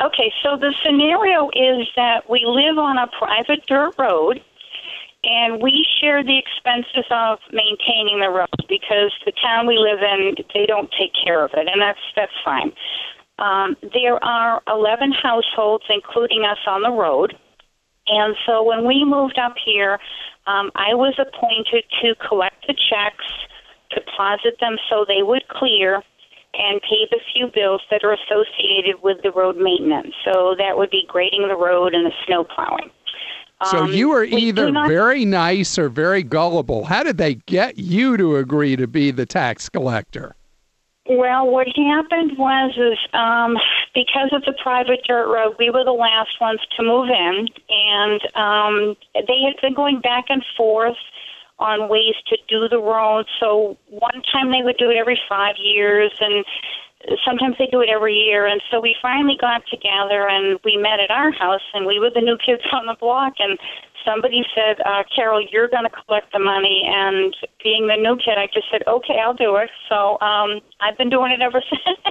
Okay, 0.00 0.32
so 0.42 0.56
the 0.56 0.74
scenario 0.82 1.50
is 1.50 1.86
that 1.96 2.30
we 2.30 2.44
live 2.46 2.78
on 2.78 2.96
a 2.96 3.08
private 3.08 3.66
dirt 3.66 3.94
road 3.98 4.42
and 5.22 5.62
we 5.62 5.86
share 6.00 6.22
the 6.24 6.38
expenses 6.38 7.04
of 7.10 7.38
maintaining 7.52 8.20
the 8.20 8.30
road 8.30 8.48
because 8.68 9.12
the 9.26 9.32
town 9.42 9.66
we 9.66 9.76
live 9.76 10.00
in 10.00 10.34
they 10.54 10.66
don't 10.66 10.90
take 10.98 11.12
care 11.12 11.44
of 11.44 11.50
it 11.54 11.68
and 11.68 11.80
that's 11.80 12.00
that's 12.16 12.32
fine. 12.44 12.72
Um, 13.40 13.74
there 13.94 14.22
are 14.22 14.60
11 14.68 15.12
households, 15.12 15.84
including 15.88 16.44
us, 16.44 16.58
on 16.66 16.82
the 16.82 16.90
road. 16.90 17.34
And 18.06 18.36
so 18.44 18.62
when 18.62 18.86
we 18.86 19.04
moved 19.04 19.38
up 19.38 19.54
here, 19.64 19.98
um, 20.46 20.70
I 20.74 20.94
was 20.94 21.14
appointed 21.18 21.84
to 22.02 22.14
collect 22.28 22.66
the 22.66 22.74
checks, 22.74 23.24
deposit 23.90 24.60
them 24.60 24.76
so 24.90 25.04
they 25.08 25.22
would 25.22 25.48
clear 25.48 26.02
and 26.52 26.82
pay 26.82 27.06
the 27.10 27.20
few 27.32 27.48
bills 27.54 27.80
that 27.90 28.02
are 28.04 28.12
associated 28.12 29.02
with 29.02 29.18
the 29.22 29.30
road 29.30 29.56
maintenance. 29.56 30.12
So 30.24 30.54
that 30.58 30.76
would 30.76 30.90
be 30.90 31.04
grading 31.08 31.48
the 31.48 31.56
road 31.56 31.94
and 31.94 32.04
the 32.04 32.12
snow 32.26 32.44
plowing. 32.44 32.90
So 33.66 33.78
um, 33.80 33.92
you 33.92 34.12
are 34.12 34.24
either 34.24 34.70
not... 34.70 34.88
very 34.88 35.24
nice 35.24 35.78
or 35.78 35.88
very 35.88 36.22
gullible. 36.22 36.84
How 36.84 37.02
did 37.02 37.18
they 37.18 37.34
get 37.34 37.78
you 37.78 38.16
to 38.16 38.36
agree 38.36 38.76
to 38.76 38.86
be 38.86 39.10
the 39.10 39.26
tax 39.26 39.68
collector? 39.68 40.34
Well, 41.06 41.46
what 41.48 41.66
happened 41.76 42.38
was 42.38 42.72
is 42.76 42.98
um, 43.12 43.58
because 43.94 44.30
of 44.32 44.42
the 44.44 44.54
private 44.62 45.00
dirt 45.06 45.28
road, 45.28 45.56
we 45.58 45.68
were 45.68 45.84
the 45.84 45.92
last 45.92 46.40
ones 46.40 46.60
to 46.76 46.82
move 46.84 47.08
in, 47.08 47.48
and 47.68 48.20
um, 48.36 48.96
they 49.14 49.42
had 49.44 49.60
been 49.60 49.74
going 49.74 50.00
back 50.00 50.26
and 50.28 50.44
forth 50.56 50.96
on 51.58 51.88
ways 51.88 52.14
to 52.28 52.38
do 52.48 52.68
the 52.68 52.78
road. 52.78 53.26
So 53.40 53.76
one 53.88 54.22
time 54.32 54.50
they 54.50 54.62
would 54.62 54.78
do 54.78 54.88
it 54.88 54.96
every 54.96 55.20
five 55.28 55.56
years, 55.58 56.12
and 56.20 56.44
sometimes 57.24 57.56
they 57.58 57.66
do 57.66 57.80
it 57.80 57.88
every 57.88 58.14
year. 58.14 58.46
And 58.46 58.60
so 58.70 58.80
we 58.80 58.94
finally 59.00 59.36
got 59.40 59.62
together 59.70 60.28
and 60.28 60.58
we 60.64 60.76
met 60.76 61.00
at 61.00 61.10
our 61.10 61.32
house, 61.32 61.62
and 61.74 61.86
we 61.86 61.98
were 61.98 62.10
the 62.10 62.20
new 62.20 62.36
kids 62.44 62.62
on 62.72 62.86
the 62.86 62.96
block. 62.98 63.34
And 63.38 63.58
somebody 64.04 64.42
said, 64.54 64.80
uh, 64.84 65.02
Carol, 65.14 65.44
you're 65.50 65.68
going 65.68 65.84
to 65.84 65.90
collect 65.90 66.32
the 66.32 66.38
money. 66.38 66.84
And 66.86 67.34
being 67.62 67.86
the 67.86 67.96
new 67.96 68.16
kid, 68.16 68.38
I 68.38 68.46
just 68.52 68.66
said, 68.70 68.82
okay, 68.86 69.18
I'll 69.22 69.34
do 69.34 69.56
it. 69.56 69.70
So 69.88 70.18
um, 70.20 70.60
I've 70.80 70.96
been 70.98 71.10
doing 71.10 71.32
it 71.32 71.40
ever 71.40 71.62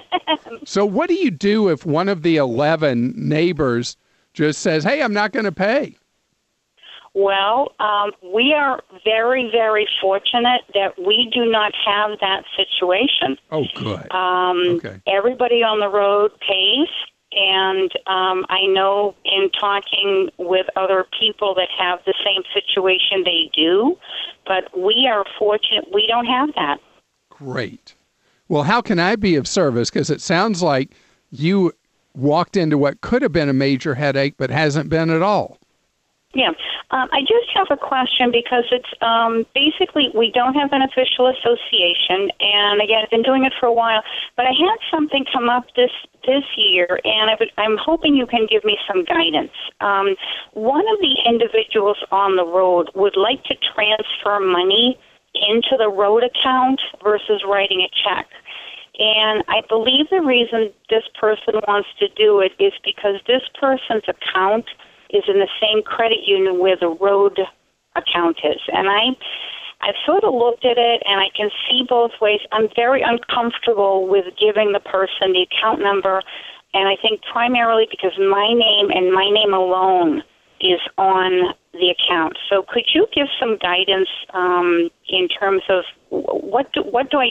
since. 0.44 0.70
so, 0.70 0.86
what 0.86 1.10
do 1.10 1.16
you 1.16 1.32
do 1.32 1.70
if 1.70 1.86
one 1.86 2.10
of 2.10 2.22
the 2.24 2.38
11 2.38 3.14
neighbors 3.16 3.98
just 4.34 4.62
says, 4.62 4.84
hey, 4.84 5.02
I'm 5.02 5.14
not 5.14 5.32
going 5.32 5.46
to 5.46 5.52
pay? 5.52 5.98
Well, 7.20 7.74
um, 7.82 8.12
we 8.24 8.54
are 8.54 8.82
very, 9.04 9.52
very 9.52 9.86
fortunate 10.00 10.62
that 10.74 10.98
we 10.98 11.30
do 11.34 11.52
not 11.52 11.74
have 11.86 12.18
that 12.22 12.46
situation. 12.56 13.38
Oh, 13.52 13.66
good. 13.76 14.10
Um, 14.14 14.78
okay. 14.78 15.02
Everybody 15.06 15.62
on 15.62 15.82
the 15.82 15.90
road 15.90 16.32
pays, 16.40 16.88
and 17.34 17.92
um, 18.08 18.46
I 18.48 18.66
know 18.68 19.16
in 19.26 19.50
talking 19.60 20.30
with 20.38 20.68
other 20.78 21.06
people 21.20 21.54
that 21.56 21.68
have 21.78 22.00
the 22.06 22.14
same 22.24 22.44
situation, 22.54 23.26
they 23.26 23.52
do, 23.54 23.98
but 24.46 24.70
we 24.78 25.06
are 25.12 25.26
fortunate 25.38 25.90
we 25.94 26.08
don't 26.08 26.26
have 26.26 26.56
that. 26.56 26.78
Great. 27.30 27.96
Well, 28.48 28.64
how 28.64 28.80
can 28.80 28.98
I 28.98 29.18
be 29.18 29.36
of 29.36 29.46
service? 29.46 29.90
Because 29.90 30.10
it 30.10 30.22
sounds 30.22 30.64
like 30.64 30.92
you 31.32 31.74
walked 32.16 32.56
into 32.56 32.78
what 32.78 33.02
could 33.02 33.24
have 33.24 33.34
been 33.34 33.50
a 33.50 33.54
major 33.54 33.96
headache, 33.96 34.36
but 34.38 34.50
hasn't 34.50 34.88
been 34.88 35.10
at 35.10 35.22
all. 35.22 35.58
Yeah, 36.36 36.54
um, 36.92 37.10
I 37.12 37.22
just 37.22 37.50
have 37.56 37.68
a 37.72 37.78
question 37.78 38.30
because 38.30 38.64
it's 38.70 38.94
um, 39.02 39.48
basically 39.56 40.14
we 40.14 40.30
don't 40.30 40.54
have 40.54 40.72
an 40.72 40.84
official 40.84 41.26
association, 41.26 42.30
and 42.40 42.82
again, 42.82 43.02
I've 43.02 43.10
been 43.10 43.24
doing 43.24 43.46
it 43.46 43.54
for 43.60 43.66
a 43.66 43.74
while. 43.74 44.04
But 44.38 44.46
I 44.46 44.54
had 44.54 44.78
something 44.94 45.26
come 45.34 45.50
up 45.50 45.66
this 45.76 45.90
this 46.28 46.44
year, 46.56 47.00
and 47.04 47.32
I 47.32 47.36
would, 47.40 47.50
I'm 47.58 47.78
hoping 47.82 48.16
you 48.16 48.28
can 48.28 48.46
give 48.48 48.64
me 48.64 48.78
some 48.88 49.06
guidance. 49.06 49.58
Um, 49.82 50.14
one 50.54 50.86
of 50.94 51.00
the 51.02 51.18
individuals 51.26 51.98
on 52.12 52.36
the 52.36 52.46
road 52.46 52.92
would 52.94 53.18
like 53.18 53.44
to 53.46 53.56
transfer 53.74 54.40
money 54.40 55.00
into 55.34 55.78
the 55.80 55.90
road 55.90 56.24
account 56.24 56.80
versus 57.04 57.42
writing 57.48 57.82
a 57.82 57.90
check. 58.06 58.28
And 59.00 59.44
I 59.48 59.62
believe 59.68 60.10
the 60.12 60.22
reason 60.22 60.72
this 60.90 61.08
person 61.20 61.56
wants 61.68 61.88
to 62.00 62.08
do 62.10 62.42
it 62.42 62.52
is 62.60 62.74
because 62.84 63.16
this 63.26 63.42
person's 63.60 64.04
account 64.06 64.66
is 65.10 65.24
in 65.28 65.40
the 65.40 65.50
same 65.62 65.84
credit 65.84 66.20
union 66.26 66.60
where 66.60 66.78
the 66.78 66.96
road 67.02 67.40
account 67.96 68.38
is. 68.44 68.62
And 68.72 68.88
I 68.90 69.16
I've 69.82 69.96
sort 70.06 70.26
of 70.26 70.34
looked 70.34 70.66
at 70.66 70.78
it 70.78 71.02
and 71.06 71.22
I 71.22 71.30
can 71.36 71.50
see 71.70 71.86
both 71.88 72.12
ways. 72.20 72.42
I'm 72.52 72.68
very 72.76 73.02
uncomfortable 73.02 74.08
with 74.08 74.26
giving 74.36 74.74
the 74.74 74.82
person 74.82 75.32
the 75.32 75.48
account 75.48 75.80
number 75.82 76.22
and 76.74 76.88
I 76.88 76.96
think 77.02 77.22
primarily 77.32 77.88
because 77.90 78.12
my 78.18 78.54
name 78.54 78.92
and 78.92 79.12
my 79.12 79.30
name 79.30 79.54
alone 79.54 80.22
is 80.62 80.80
on 80.98 81.54
the 81.74 81.90
account. 81.90 82.38
So 82.50 82.64
could 82.68 82.86
you 82.94 83.08
give 83.14 83.28
some 83.40 83.58
guidance 83.58 84.10
um, 84.34 84.90
in 85.08 85.28
terms 85.28 85.62
of 85.70 85.84
what 86.10 86.72
do, 86.74 86.82
what 86.82 87.12
do 87.12 87.20
I, 87.20 87.30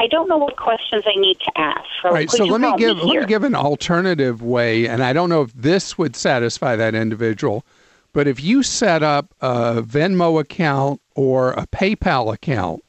I 0.00 0.06
don't 0.08 0.28
know 0.28 0.38
what 0.38 0.56
questions 0.56 1.04
I 1.06 1.18
need 1.18 1.38
to 1.40 1.52
ask. 1.56 1.84
So, 2.02 2.10
right, 2.10 2.30
so 2.30 2.44
let 2.44 2.60
me 2.60 2.76
give 2.76 2.96
me 2.96 3.04
let 3.04 3.20
me 3.20 3.26
give 3.26 3.44
an 3.44 3.54
alternative 3.54 4.42
way, 4.42 4.88
and 4.88 5.02
I 5.02 5.12
don't 5.12 5.28
know 5.28 5.42
if 5.42 5.52
this 5.52 5.96
would 5.96 6.16
satisfy 6.16 6.74
that 6.74 6.94
individual, 6.94 7.64
but 8.12 8.26
if 8.26 8.42
you 8.42 8.64
set 8.64 9.02
up 9.02 9.32
a 9.40 9.82
Venmo 9.82 10.40
account 10.40 11.00
or 11.14 11.52
a 11.52 11.66
PayPal 11.68 12.34
account, 12.34 12.82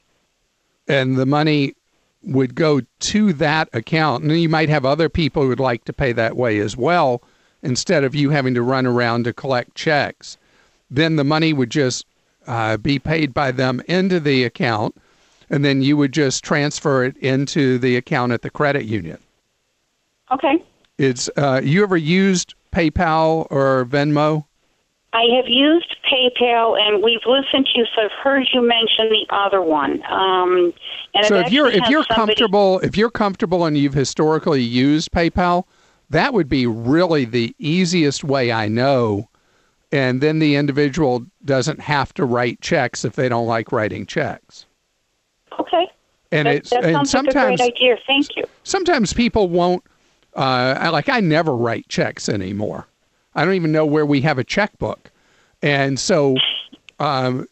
and 0.87 1.17
the 1.17 1.27
money 1.27 1.75
would 2.23 2.55
go 2.55 2.81
to 2.99 3.33
that 3.33 3.69
account, 3.73 4.23
and 4.23 4.39
you 4.39 4.49
might 4.49 4.69
have 4.69 4.85
other 4.85 5.09
people 5.09 5.43
who 5.43 5.49
would 5.49 5.59
like 5.59 5.85
to 5.85 5.93
pay 5.93 6.11
that 6.13 6.35
way 6.35 6.57
as 6.57 6.75
well, 6.75 7.21
instead 7.61 8.03
of 8.03 8.15
you 8.15 8.31
having 8.31 8.55
to 8.55 8.63
run 8.63 8.87
around 8.87 9.25
to 9.25 9.33
collect 9.33 9.75
checks 9.75 10.37
then 10.89 11.15
the 11.15 11.23
money 11.23 11.53
would 11.53 11.69
just 11.69 12.05
uh, 12.47 12.77
be 12.77 12.99
paid 12.99 13.33
by 13.33 13.51
them 13.51 13.81
into 13.87 14.19
the 14.19 14.43
account, 14.43 14.95
and 15.49 15.63
then 15.63 15.81
you 15.81 15.97
would 15.97 16.13
just 16.13 16.43
transfer 16.43 17.03
it 17.03 17.17
into 17.17 17.77
the 17.77 17.95
account 17.95 18.31
at 18.31 18.41
the 18.41 18.49
credit 18.49 18.85
union. 18.85 19.17
Okay. 20.31 20.63
It's 20.97 21.29
uh, 21.37 21.61
you 21.63 21.83
ever 21.83 21.97
used 21.97 22.55
PayPal 22.71 23.47
or 23.49 23.85
Venmo? 23.85 24.45
I 25.13 25.23
have 25.35 25.47
used 25.47 25.95
PayPal, 26.11 26.79
and 26.79 27.01
we've 27.01 27.25
listened 27.25 27.67
to 27.67 27.79
you, 27.79 27.85
so 27.95 28.03
I've 28.03 28.11
heard 28.23 28.47
you 28.53 28.61
mention 28.61 29.09
the 29.09 29.25
other 29.29 29.61
one. 29.61 30.03
Um, 30.11 30.73
so 31.23 31.35
if 31.39 31.51
you're 31.51 31.69
if 31.69 31.87
you're 31.89 32.03
somebody... 32.03 32.35
comfortable 32.35 32.79
if 32.79 32.97
you're 32.97 33.09
comfortable 33.09 33.65
and 33.65 33.77
you've 33.77 33.93
historically 33.93 34.61
used 34.61 35.11
PayPal, 35.11 35.63
that 36.09 36.33
would 36.33 36.49
be 36.49 36.67
really 36.67 37.25
the 37.25 37.55
easiest 37.57 38.23
way 38.23 38.51
I 38.51 38.67
know 38.67 39.29
and 39.91 40.21
then 40.21 40.39
the 40.39 40.55
individual 40.55 41.25
doesn't 41.45 41.79
have 41.79 42.13
to 42.15 42.25
write 42.25 42.61
checks 42.61 43.05
if 43.05 43.13
they 43.13 43.29
don't 43.29 43.47
like 43.47 43.71
writing 43.71 44.05
checks. 44.05 44.65
Okay. 45.59 45.87
And 46.31 46.47
that, 46.47 46.55
it's 46.55 46.69
that 46.71 46.83
and 46.83 47.07
sometimes 47.07 47.59
like 47.59 47.71
a 47.71 47.71
great 47.71 47.75
idea. 47.75 47.97
Thank 48.05 48.35
you. 48.35 48.43
Sometimes 48.63 49.13
people 49.13 49.49
won't. 49.49 49.83
Uh, 50.35 50.89
like 50.91 51.09
I 51.09 51.19
never 51.19 51.55
write 51.55 51.87
checks 51.87 52.29
anymore. 52.29 52.87
I 53.33 53.45
don't 53.45 53.55
even 53.55 53.71
know 53.71 53.85
where 53.85 54.05
we 54.05 54.21
have 54.21 54.37
a 54.37 54.43
checkbook, 54.43 55.11
and 55.61 55.99
so 55.99 56.35
um, 56.99 57.47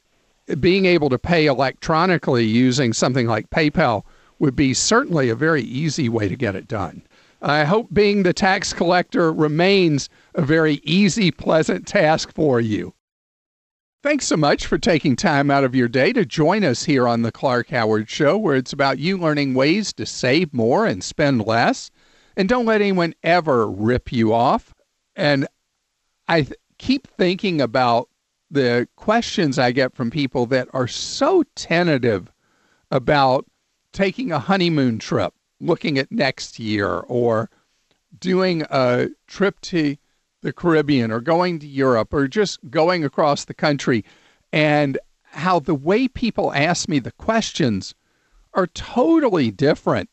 being 0.59 0.85
able 0.85 1.09
to 1.09 1.17
pay 1.17 1.47
electronically 1.47 2.45
using 2.45 2.93
something 2.93 3.27
like 3.27 3.49
PayPal 3.49 4.03
would 4.39 4.55
be 4.55 4.73
certainly 4.73 5.29
a 5.29 5.35
very 5.35 5.63
easy 5.63 6.09
way 6.09 6.27
to 6.27 6.35
get 6.35 6.55
it 6.55 6.67
done. 6.67 7.01
I 7.41 7.63
hope 7.63 7.93
being 7.93 8.23
the 8.23 8.33
tax 8.33 8.73
collector 8.73 9.31
remains 9.31 10.09
a 10.33 10.41
very 10.41 10.75
easy, 10.83 11.31
pleasant 11.31 11.85
task 11.85 12.33
for 12.33 12.59
you. 12.59 12.93
Thanks 14.03 14.27
so 14.27 14.37
much 14.37 14.65
for 14.67 14.77
taking 14.77 15.15
time 15.15 15.49
out 15.49 15.63
of 15.63 15.75
your 15.75 15.87
day 15.87 16.13
to 16.13 16.25
join 16.25 16.63
us 16.63 16.83
here 16.83 17.07
on 17.07 17.23
the 17.23 17.31
Clark 17.31 17.69
Howard 17.69 18.09
Show, 18.09 18.37
where 18.37 18.55
it's 18.55 18.73
about 18.73 18.99
you 18.99 19.17
learning 19.17 19.53
ways 19.53 19.93
to 19.93 20.05
save 20.05 20.53
more 20.53 20.85
and 20.85 21.03
spend 21.03 21.45
less. 21.45 21.89
And 22.37 22.47
don't 22.47 22.65
let 22.65 22.81
anyone 22.81 23.15
ever 23.23 23.67
rip 23.67 24.11
you 24.11 24.33
off. 24.33 24.73
And 25.15 25.47
I 26.27 26.41
th- 26.41 26.53
keep 26.77 27.07
thinking 27.07 27.61
about 27.61 28.09
the 28.51 28.87
questions 28.95 29.59
I 29.59 29.71
get 29.71 29.95
from 29.95 30.11
people 30.11 30.45
that 30.47 30.67
are 30.73 30.87
so 30.87 31.43
tentative 31.55 32.31
about 32.91 33.45
taking 33.91 34.31
a 34.31 34.39
honeymoon 34.39 34.99
trip 34.99 35.33
looking 35.59 35.97
at 35.97 36.11
next 36.11 36.59
year 36.59 36.89
or 36.89 37.49
doing 38.19 38.63
a 38.69 39.09
trip 39.27 39.59
to 39.61 39.97
the 40.41 40.53
Caribbean 40.53 41.11
or 41.11 41.19
going 41.21 41.59
to 41.59 41.67
Europe 41.67 42.13
or 42.13 42.27
just 42.27 42.59
going 42.69 43.03
across 43.03 43.45
the 43.45 43.53
country. 43.53 44.05
And 44.53 44.97
how 45.23 45.59
the 45.59 45.75
way 45.75 46.07
people 46.07 46.53
ask 46.53 46.87
me 46.87 46.99
the 46.99 47.11
questions 47.11 47.93
are 48.53 48.67
totally 48.67 49.51
different 49.51 50.09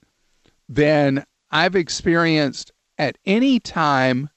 than 0.68 1.24
I've 1.50 1.76
experienced 1.76 2.72
at 2.98 3.18
any 3.24 3.60
time 3.60 4.30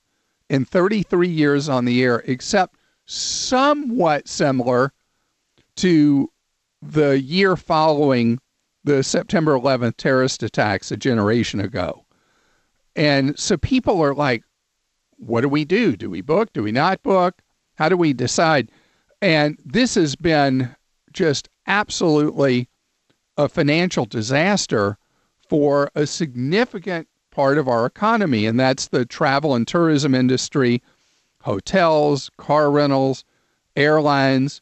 in 0.50 0.66
33 0.66 1.28
years 1.28 1.70
on 1.70 1.86
the 1.86 2.04
air, 2.04 2.24
except 2.26 2.76
somewhat 3.06 4.28
similar 4.28 4.92
to 5.78 6.30
the 6.82 7.20
year 7.20 7.56
following 7.56 8.40
the 8.86 9.04
September 9.04 9.58
11th 9.58 9.98
terrorist 9.98 10.44
attacks 10.44 10.92
a 10.92 10.98
generation 10.98 11.60
ago. 11.60 12.06
And 12.96 13.38
so 13.38 13.58
people 13.58 14.02
are 14.02 14.14
like, 14.14 14.44
what 15.18 15.42
do 15.42 15.50
we 15.50 15.66
do? 15.66 15.96
Do 15.96 16.10
we 16.10 16.22
book? 16.22 16.54
Do 16.54 16.62
we 16.64 16.72
not 16.72 17.02
book? 17.04 17.42
How 17.76 17.90
do 17.90 17.98
we 17.98 18.14
decide? 18.14 18.72
And 19.22 19.58
this 19.66 19.96
has 19.96 20.16
been 20.16 20.76
just 21.12 21.50
absolutely 21.68 22.70
a 23.38 23.50
financial 23.50 24.06
disaster 24.06 24.98
for 25.50 25.90
a 25.96 26.06
significant 26.06 27.08
part 27.32 27.58
of 27.58 27.68
our 27.68 27.86
economy, 27.86 28.46
and 28.46 28.60
that's 28.60 28.88
the 28.88 29.06
travel 29.06 29.56
and 29.56 29.68
tourism 29.68 30.14
industry, 30.14 30.82
hotels, 31.42 32.30
car 32.38 32.72
rentals, 32.72 33.26
airlines. 33.76 34.62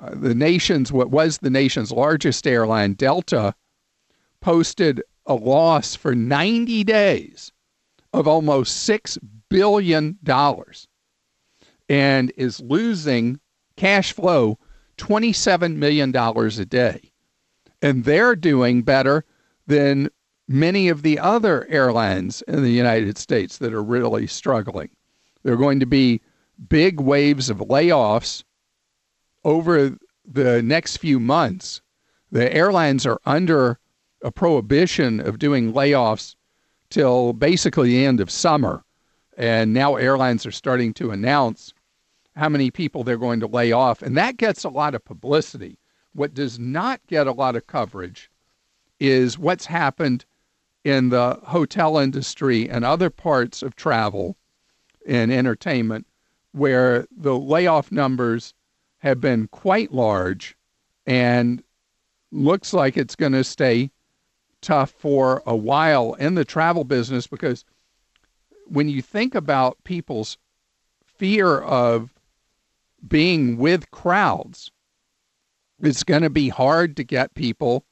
Uh, 0.00 0.10
the 0.14 0.34
nation's, 0.34 0.92
what 0.92 1.10
was 1.10 1.38
the 1.38 1.50
nation's 1.50 1.90
largest 1.90 2.46
airline, 2.46 2.92
Delta, 2.94 3.54
posted 4.42 5.02
a 5.24 5.34
loss 5.34 5.94
for 5.94 6.14
90 6.14 6.84
days 6.84 7.50
of 8.12 8.28
almost 8.28 8.86
$6 8.86 9.18
billion 9.48 10.18
and 11.88 12.32
is 12.36 12.60
losing 12.60 13.40
cash 13.76 14.12
flow 14.12 14.58
$27 14.98 15.76
million 15.76 16.14
a 16.14 16.64
day. 16.66 17.12
And 17.80 18.04
they're 18.04 18.36
doing 18.36 18.82
better 18.82 19.24
than 19.66 20.10
many 20.48 20.88
of 20.88 21.02
the 21.02 21.18
other 21.18 21.66
airlines 21.68 22.42
in 22.42 22.62
the 22.62 22.70
United 22.70 23.16
States 23.16 23.58
that 23.58 23.72
are 23.72 23.82
really 23.82 24.26
struggling. 24.26 24.90
There 25.42 25.54
are 25.54 25.58
going 25.58 25.80
to 25.80 25.86
be 25.86 26.20
big 26.68 27.00
waves 27.00 27.48
of 27.48 27.58
layoffs 27.58 28.44
over 29.44 29.96
the 30.24 30.62
next 30.62 30.98
few 30.98 31.18
months. 31.18 31.80
The 32.30 32.52
airlines 32.54 33.06
are 33.06 33.20
under 33.24 33.78
a 34.22 34.30
prohibition 34.30 35.20
of 35.20 35.38
doing 35.38 35.72
layoffs 35.72 36.36
till 36.90 37.32
basically 37.32 37.90
the 37.90 38.04
end 38.04 38.20
of 38.20 38.30
summer. 38.30 38.84
And 39.36 39.72
now 39.72 39.96
airlines 39.96 40.44
are 40.46 40.52
starting 40.52 40.92
to 40.94 41.10
announce 41.10 41.72
how 42.36 42.48
many 42.48 42.70
people 42.70 43.02
they're 43.02 43.16
going 43.16 43.40
to 43.40 43.46
lay 43.46 43.72
off. 43.72 44.02
And 44.02 44.16
that 44.16 44.36
gets 44.36 44.64
a 44.64 44.68
lot 44.68 44.94
of 44.94 45.04
publicity. 45.04 45.78
What 46.14 46.34
does 46.34 46.58
not 46.58 47.00
get 47.06 47.26
a 47.26 47.32
lot 47.32 47.56
of 47.56 47.66
coverage 47.66 48.30
is 49.00 49.38
what's 49.38 49.66
happened 49.66 50.24
in 50.84 51.08
the 51.08 51.38
hotel 51.44 51.98
industry 51.98 52.68
and 52.68 52.84
other 52.84 53.10
parts 53.10 53.62
of 53.62 53.76
travel 53.76 54.36
and 55.06 55.32
entertainment 55.32 56.06
where 56.52 57.06
the 57.16 57.36
layoff 57.36 57.90
numbers 57.90 58.54
have 58.98 59.20
been 59.20 59.48
quite 59.48 59.92
large 59.92 60.56
and 61.06 61.62
looks 62.30 62.72
like 62.72 62.96
it's 62.96 63.16
going 63.16 63.32
to 63.32 63.44
stay 63.44 63.90
tough 64.62 64.90
for 64.90 65.42
a 65.44 65.54
while 65.54 66.14
in 66.14 66.34
the 66.34 66.44
travel 66.44 66.84
business 66.84 67.26
because 67.26 67.64
when 68.66 68.88
you 68.88 69.02
think 69.02 69.34
about 69.34 69.82
people's 69.84 70.38
fear 71.04 71.58
of 71.58 72.14
being 73.06 73.58
with 73.58 73.90
crowds, 73.90 74.70
it's 75.80 76.04
going 76.04 76.22
to 76.22 76.30
be 76.30 76.48
hard 76.48 76.96
to 76.96 77.04
get 77.04 77.34
people 77.34 77.84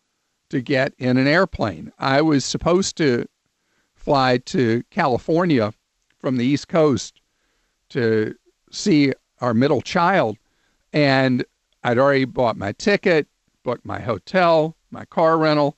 to 0.48 0.60
get 0.60 0.94
in 0.98 1.16
an 1.16 1.26
airplane. 1.26 1.92
I 1.98 2.22
was 2.22 2.44
supposed 2.44 2.96
to 2.96 3.26
fly 3.94 4.38
to 4.38 4.82
California 4.90 5.74
from 6.18 6.36
the 6.36 6.44
East 6.44 6.68
Coast 6.68 7.20
to 7.90 8.34
see 8.70 9.12
our 9.40 9.54
middle 9.54 9.82
child, 9.82 10.38
and 10.92 11.44
I'd 11.82 11.98
already 11.98 12.24
bought 12.24 12.56
my 12.56 12.72
ticket, 12.72 13.26
booked 13.64 13.84
my 13.84 14.00
hotel, 14.00 14.76
my 14.90 15.04
car 15.04 15.38
rental, 15.38 15.76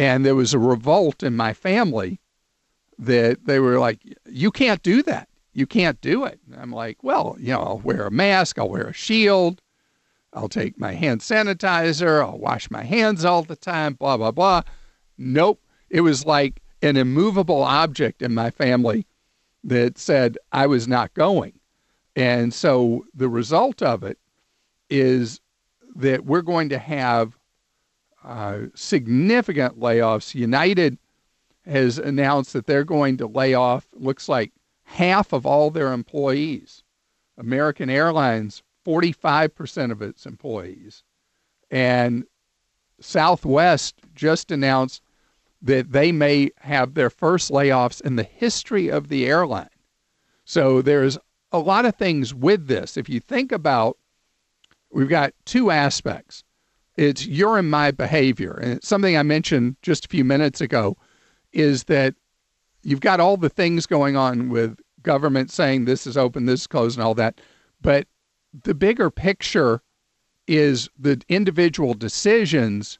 and 0.00 0.24
there 0.24 0.34
was 0.34 0.54
a 0.54 0.58
revolt 0.58 1.22
in 1.22 1.36
my 1.36 1.52
family 1.52 2.18
that 2.98 3.44
they 3.44 3.60
were 3.60 3.78
like, 3.78 4.00
you 4.24 4.50
can't 4.50 4.82
do 4.82 5.02
that. 5.02 5.28
You 5.52 5.66
can't 5.66 6.00
do 6.00 6.24
it. 6.24 6.40
And 6.46 6.58
I'm 6.58 6.72
like, 6.72 7.04
well, 7.04 7.36
you 7.38 7.52
know, 7.52 7.60
I'll 7.60 7.78
wear 7.80 8.06
a 8.06 8.10
mask, 8.10 8.58
I'll 8.58 8.70
wear 8.70 8.86
a 8.86 8.94
shield, 8.94 9.60
I'll 10.32 10.48
take 10.48 10.78
my 10.78 10.94
hand 10.94 11.20
sanitizer, 11.20 12.24
I'll 12.24 12.38
wash 12.38 12.70
my 12.70 12.82
hands 12.82 13.26
all 13.26 13.42
the 13.42 13.56
time, 13.56 13.92
blah, 13.92 14.16
blah, 14.16 14.30
blah. 14.30 14.62
Nope. 15.18 15.60
It 15.90 16.00
was 16.00 16.24
like 16.24 16.62
an 16.80 16.96
immovable 16.96 17.62
object 17.62 18.22
in 18.22 18.32
my 18.32 18.50
family 18.50 19.06
that 19.64 19.98
said 19.98 20.38
I 20.50 20.66
was 20.66 20.88
not 20.88 21.12
going. 21.12 21.60
And 22.16 22.54
so 22.54 23.04
the 23.12 23.28
result 23.28 23.82
of 23.82 24.02
it 24.02 24.18
is 24.88 25.42
that 25.94 26.24
we're 26.24 26.40
going 26.40 26.70
to 26.70 26.78
have 26.78 27.36
uh, 28.24 28.66
significant 28.74 29.78
layoffs. 29.78 30.34
United 30.34 30.98
has 31.64 31.98
announced 31.98 32.52
that 32.52 32.66
they're 32.66 32.84
going 32.84 33.16
to 33.18 33.26
lay 33.26 33.54
off, 33.54 33.86
looks 33.94 34.28
like 34.28 34.52
half 34.84 35.32
of 35.32 35.46
all 35.46 35.70
their 35.70 35.92
employees. 35.92 36.82
American 37.38 37.88
Airlines, 37.88 38.62
45% 38.86 39.90
of 39.90 40.02
its 40.02 40.26
employees. 40.26 41.02
And 41.70 42.24
Southwest 43.00 43.96
just 44.14 44.50
announced 44.50 45.02
that 45.62 45.92
they 45.92 46.12
may 46.12 46.50
have 46.58 46.94
their 46.94 47.10
first 47.10 47.50
layoffs 47.50 48.00
in 48.00 48.16
the 48.16 48.22
history 48.22 48.90
of 48.90 49.08
the 49.08 49.26
airline. 49.26 49.68
So 50.44 50.82
there's 50.82 51.18
a 51.52 51.58
lot 51.58 51.84
of 51.84 51.96
things 51.96 52.34
with 52.34 52.66
this. 52.66 52.96
If 52.96 53.08
you 53.08 53.20
think 53.20 53.52
about, 53.52 53.98
we've 54.90 55.08
got 55.08 55.34
two 55.44 55.70
aspects. 55.70 56.44
It's 57.00 57.26
your 57.26 57.56
and 57.56 57.70
my 57.70 57.92
behavior. 57.92 58.52
And 58.52 58.84
something 58.84 59.16
I 59.16 59.22
mentioned 59.22 59.76
just 59.80 60.04
a 60.04 60.08
few 60.08 60.22
minutes 60.22 60.60
ago 60.60 60.98
is 61.50 61.84
that 61.84 62.14
you've 62.82 63.00
got 63.00 63.20
all 63.20 63.38
the 63.38 63.48
things 63.48 63.86
going 63.86 64.18
on 64.18 64.50
with 64.50 64.78
government 65.02 65.50
saying 65.50 65.86
this 65.86 66.06
is 66.06 66.18
open, 66.18 66.44
this 66.44 66.60
is 66.60 66.66
closed, 66.66 66.98
and 66.98 67.06
all 67.06 67.14
that. 67.14 67.40
But 67.80 68.06
the 68.64 68.74
bigger 68.74 69.10
picture 69.10 69.80
is 70.46 70.90
the 70.98 71.18
individual 71.30 71.94
decisions 71.94 72.98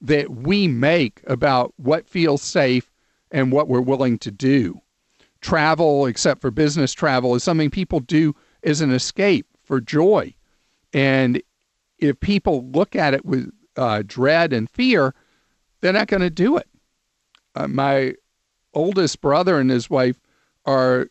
that 0.00 0.30
we 0.30 0.68
make 0.68 1.20
about 1.26 1.74
what 1.78 2.08
feels 2.08 2.42
safe 2.42 2.92
and 3.32 3.50
what 3.50 3.66
we're 3.66 3.80
willing 3.80 4.18
to 4.18 4.30
do. 4.30 4.80
Travel, 5.40 6.06
except 6.06 6.40
for 6.40 6.52
business 6.52 6.92
travel, 6.92 7.34
is 7.34 7.42
something 7.42 7.70
people 7.70 7.98
do 7.98 8.36
as 8.62 8.80
an 8.80 8.92
escape 8.92 9.48
for 9.64 9.80
joy. 9.80 10.32
And 10.92 11.42
if 12.00 12.18
people 12.20 12.68
look 12.70 12.96
at 12.96 13.14
it 13.14 13.24
with 13.24 13.50
uh, 13.76 14.02
dread 14.06 14.52
and 14.52 14.68
fear, 14.68 15.14
they're 15.80 15.92
not 15.92 16.08
going 16.08 16.22
to 16.22 16.30
do 16.30 16.56
it. 16.56 16.68
Uh, 17.54 17.68
my 17.68 18.14
oldest 18.74 19.20
brother 19.20 19.58
and 19.58 19.70
his 19.70 19.90
wife 19.90 20.20
are 20.66 21.08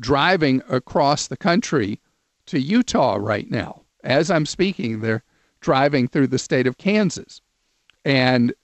driving 0.00 0.62
across 0.68 1.26
the 1.26 1.36
country 1.36 2.00
to 2.46 2.60
Utah 2.60 3.16
right 3.20 3.50
now. 3.50 3.82
As 4.04 4.30
I'm 4.30 4.46
speaking, 4.46 5.00
they're 5.00 5.24
driving 5.60 6.08
through 6.08 6.28
the 6.28 6.38
state 6.38 6.66
of 6.66 6.78
Kansas. 6.78 7.40
And 8.04 8.54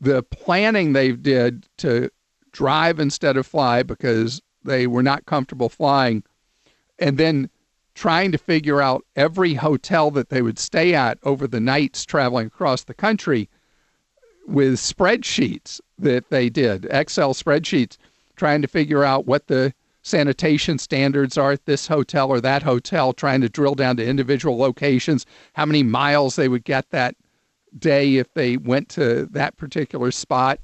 the 0.00 0.22
planning 0.22 0.92
they 0.92 1.12
did 1.12 1.66
to 1.78 2.10
drive 2.52 3.00
instead 3.00 3.36
of 3.36 3.46
fly 3.46 3.82
because 3.82 4.42
they 4.64 4.86
were 4.86 5.02
not 5.02 5.26
comfortable 5.26 5.68
flying, 5.68 6.22
and 6.98 7.18
then 7.18 7.50
trying 7.94 8.32
to 8.32 8.38
figure 8.38 8.80
out 8.80 9.04
every 9.16 9.54
hotel 9.54 10.10
that 10.10 10.28
they 10.28 10.42
would 10.42 10.58
stay 10.58 10.94
at 10.94 11.18
over 11.22 11.46
the 11.46 11.60
nights 11.60 12.04
traveling 12.04 12.46
across 12.46 12.84
the 12.84 12.94
country 12.94 13.48
with 14.46 14.74
spreadsheets 14.74 15.80
that 15.98 16.28
they 16.30 16.48
did, 16.48 16.86
Excel 16.90 17.34
spreadsheets, 17.34 17.96
trying 18.36 18.60
to 18.62 18.68
figure 18.68 19.04
out 19.04 19.26
what 19.26 19.46
the 19.46 19.72
sanitation 20.02 20.76
standards 20.78 21.38
are 21.38 21.52
at 21.52 21.64
this 21.64 21.86
hotel 21.86 22.28
or 22.28 22.40
that 22.40 22.62
hotel, 22.62 23.12
trying 23.12 23.40
to 23.40 23.48
drill 23.48 23.74
down 23.74 23.96
to 23.96 24.06
individual 24.06 24.58
locations, 24.58 25.24
how 25.54 25.64
many 25.64 25.82
miles 25.82 26.36
they 26.36 26.48
would 26.48 26.64
get 26.64 26.90
that 26.90 27.16
day 27.78 28.16
if 28.16 28.32
they 28.34 28.56
went 28.56 28.88
to 28.90 29.26
that 29.26 29.56
particular 29.56 30.10
spot. 30.10 30.60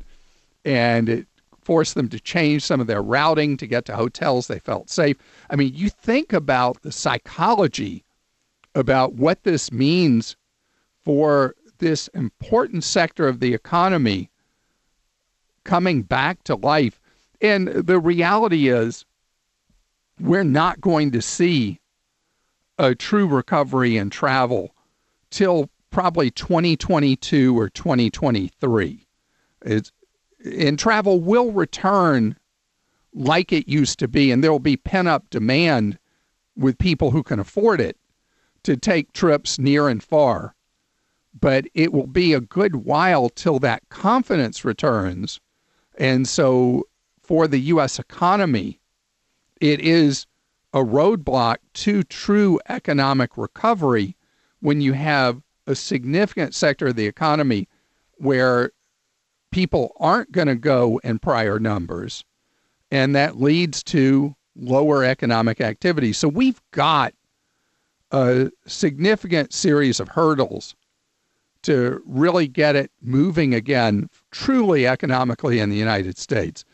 And 0.65 1.09
it 1.09 1.27
forced 1.71 1.95
them 1.95 2.09
to 2.09 2.19
change 2.19 2.65
some 2.65 2.81
of 2.81 2.89
their 2.89 3.01
routing 3.01 3.57
to 3.57 3.65
get 3.65 3.85
to 3.85 3.95
hotels 3.95 4.49
they 4.49 4.59
felt 4.59 4.91
safe. 4.91 5.17
I 5.51 5.55
mean, 5.55 5.71
you 5.73 5.89
think 5.89 6.33
about 6.33 6.83
the 6.83 6.91
psychology 6.91 8.03
about 8.75 9.13
what 9.13 9.45
this 9.45 9.71
means 9.71 10.35
for 11.05 11.55
this 11.79 12.09
important 12.09 12.83
sector 12.83 13.29
of 13.29 13.39
the 13.39 13.55
economy 13.55 14.33
coming 15.63 16.03
back 16.03 16.43
to 16.43 16.57
life. 16.57 16.99
And 17.41 17.69
the 17.69 18.01
reality 18.01 18.69
is, 18.69 19.05
we're 20.19 20.43
not 20.43 20.81
going 20.81 21.13
to 21.13 21.23
see 21.23 21.79
a 22.81 22.97
true 22.97 23.29
recovery 23.29 23.97
in 23.97 24.11
travel 24.11 24.75
till 25.31 25.71
probably 25.91 26.33
2022 26.33 27.57
or 27.57 27.71
2023. 27.71 29.07
It's, 29.63 29.93
and 30.45 30.79
travel 30.79 31.21
will 31.21 31.53
return 31.53 32.37
like 33.13 33.53
it 33.53 33.69
used 33.69 33.99
to 33.99 34.09
be, 34.09 34.31
and 34.31 34.43
there 34.43 34.53
will 34.53 34.59
be 34.59 34.77
pent 34.77 35.09
up 35.09 35.29
demand 35.31 35.99
with 36.57 36.79
people 36.79 37.11
who 37.11 37.23
can 37.23 37.39
afford 37.39 37.81
it 37.81 37.97
to 38.63 38.77
take 38.77 39.13
trips 39.13 39.59
near 39.59 39.89
and 39.89 40.03
far. 40.03 40.55
But 41.39 41.67
it 41.75 41.93
will 41.93 42.07
be 42.07 42.33
a 42.33 42.41
good 42.41 42.77
while 42.77 43.29
till 43.29 43.59
that 43.61 43.89
confidence 43.89 44.65
returns. 44.65 45.41
And 45.97 46.29
so, 46.29 46.87
for 47.23 47.47
the 47.47 47.61
U.S. 47.61 47.99
economy, 47.99 48.81
it 49.61 49.81
is 49.81 50.27
a 50.73 50.79
roadblock 50.79 51.57
to 51.75 52.03
true 52.03 52.59
economic 52.69 53.37
recovery 53.37 54.17
when 54.61 54.81
you 54.81 54.93
have 54.93 55.43
a 55.67 55.75
significant 55.75 56.55
sector 56.55 56.89
of 56.89 56.97
the 56.97 57.07
economy 57.07 57.69
where 58.17 58.73
people 59.51 59.93
aren't 59.99 60.33
going 60.33 60.47
to 60.47 60.55
go 60.55 61.01
in 61.05 61.19
prior 61.19 61.59
numbers, 61.59 62.25
and 62.91 63.15
that 63.15 63.41
leads 63.41 63.83
to 63.85 64.35
lower 64.57 65.05
economic 65.05 65.61
activity. 65.61 66.13
So 66.13 66.29
we've 66.29 66.61
got 66.73 67.15
a 68.11 68.51
significant 68.67 69.53
series 69.53 70.01
of 70.01 70.09
hurdles 70.09 70.75
to 71.63 72.03
really 72.07 72.49
get 72.49 72.75
it 72.75 72.91
moving 73.03 73.55
again, 73.55 74.09
truly 74.31 74.87
economically 74.87 75.61
in 75.61 75.71
the 75.71 75.77
United 75.77 76.19
States. 76.19 76.65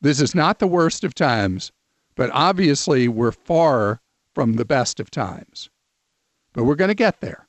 This 0.00 0.20
is 0.20 0.34
not 0.34 0.58
the 0.58 0.66
worst 0.66 1.04
of 1.04 1.14
times, 1.14 1.72
but 2.16 2.30
obviously 2.32 3.08
we're 3.08 3.32
far 3.32 4.00
from 4.34 4.54
the 4.54 4.64
best 4.64 5.00
of 5.00 5.10
times. 5.10 5.70
But 6.52 6.64
we're 6.64 6.74
going 6.74 6.88
to 6.88 6.94
get 6.94 7.20
there. 7.20 7.45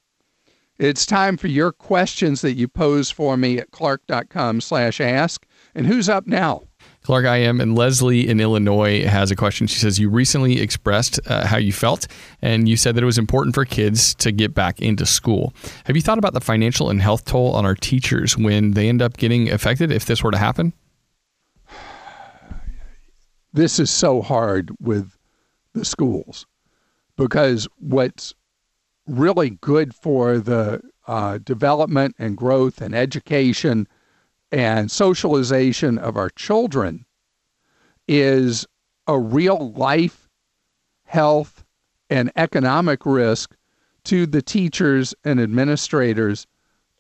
It's 0.80 1.08
time 1.08 1.38
for 1.38 1.48
your 1.48 1.72
questions 1.72 2.42
that 2.42 2.54
you 2.54 2.68
pose 2.68 3.10
for 3.10 3.36
me 3.36 3.58
at 3.58 3.72
clark.com 3.72 4.62
slash 4.62 5.02
ask. 5.02 5.46
And 5.74 5.88
who's 5.88 6.08
up 6.08 6.28
now? 6.28 6.63
Clark, 7.02 7.26
I 7.26 7.38
am. 7.38 7.60
And 7.60 7.76
Leslie 7.76 8.28
in 8.28 8.40
Illinois 8.40 9.06
has 9.06 9.32
a 9.32 9.36
question. 9.36 9.66
She 9.66 9.80
says, 9.80 9.98
You 9.98 10.10
recently 10.10 10.60
expressed 10.60 11.20
uh, 11.26 11.48
how 11.48 11.58
you 11.58 11.72
felt, 11.72 12.06
and 12.42 12.70
you 12.70 12.78
said 12.78 12.96
that 12.96 13.02
it 13.02 13.06
was 13.08 13.18
important 13.18 13.56
for 13.56 13.66
kids 13.66 14.13
to 14.16 14.32
get 14.32 14.54
back 14.54 14.80
into 14.80 15.06
school. 15.06 15.54
Have 15.86 15.96
you 15.96 16.02
thought 16.02 16.20
about 16.20 16.34
the 16.34 16.42
financial 16.42 16.90
and 16.90 17.02
health 17.02 17.26
toll 17.26 17.54
on 17.54 17.66
our 17.66 17.76
teachers 17.76 18.38
when 18.38 18.72
they 18.72 18.90
end 18.90 19.02
up 19.02 19.18
getting 19.18 19.50
affected 19.50 19.92
if 19.92 20.06
this 20.06 20.24
were 20.24 20.32
to 20.32 20.38
happen? 20.38 20.74
This 23.54 23.80
is 23.80 23.90
so 23.90 24.22
hard 24.22 24.72
with 24.80 25.18
the 25.74 25.86
schools 25.86 26.46
because 27.16 27.68
what's 27.80 28.36
really 29.08 29.52
good 29.52 29.96
for 29.96 30.38
the 30.38 30.82
uh, 31.08 31.38
development 31.39 32.15
and 32.20 32.36
growth 32.36 32.82
and 32.82 32.93
education 32.93 33.88
and 34.52 34.91
socialization 34.91 35.98
of 35.98 36.17
our 36.17 36.30
children 36.30 37.06
is 38.08 38.65
a 39.08 39.17
real 39.17 39.72
life, 39.72 40.30
health, 41.06 41.63
and 42.10 42.32
economic 42.36 43.06
risk 43.06 43.56
to 44.04 44.26
the 44.26 44.41
teachers 44.41 45.13
and 45.24 45.39
administrators 45.39 46.48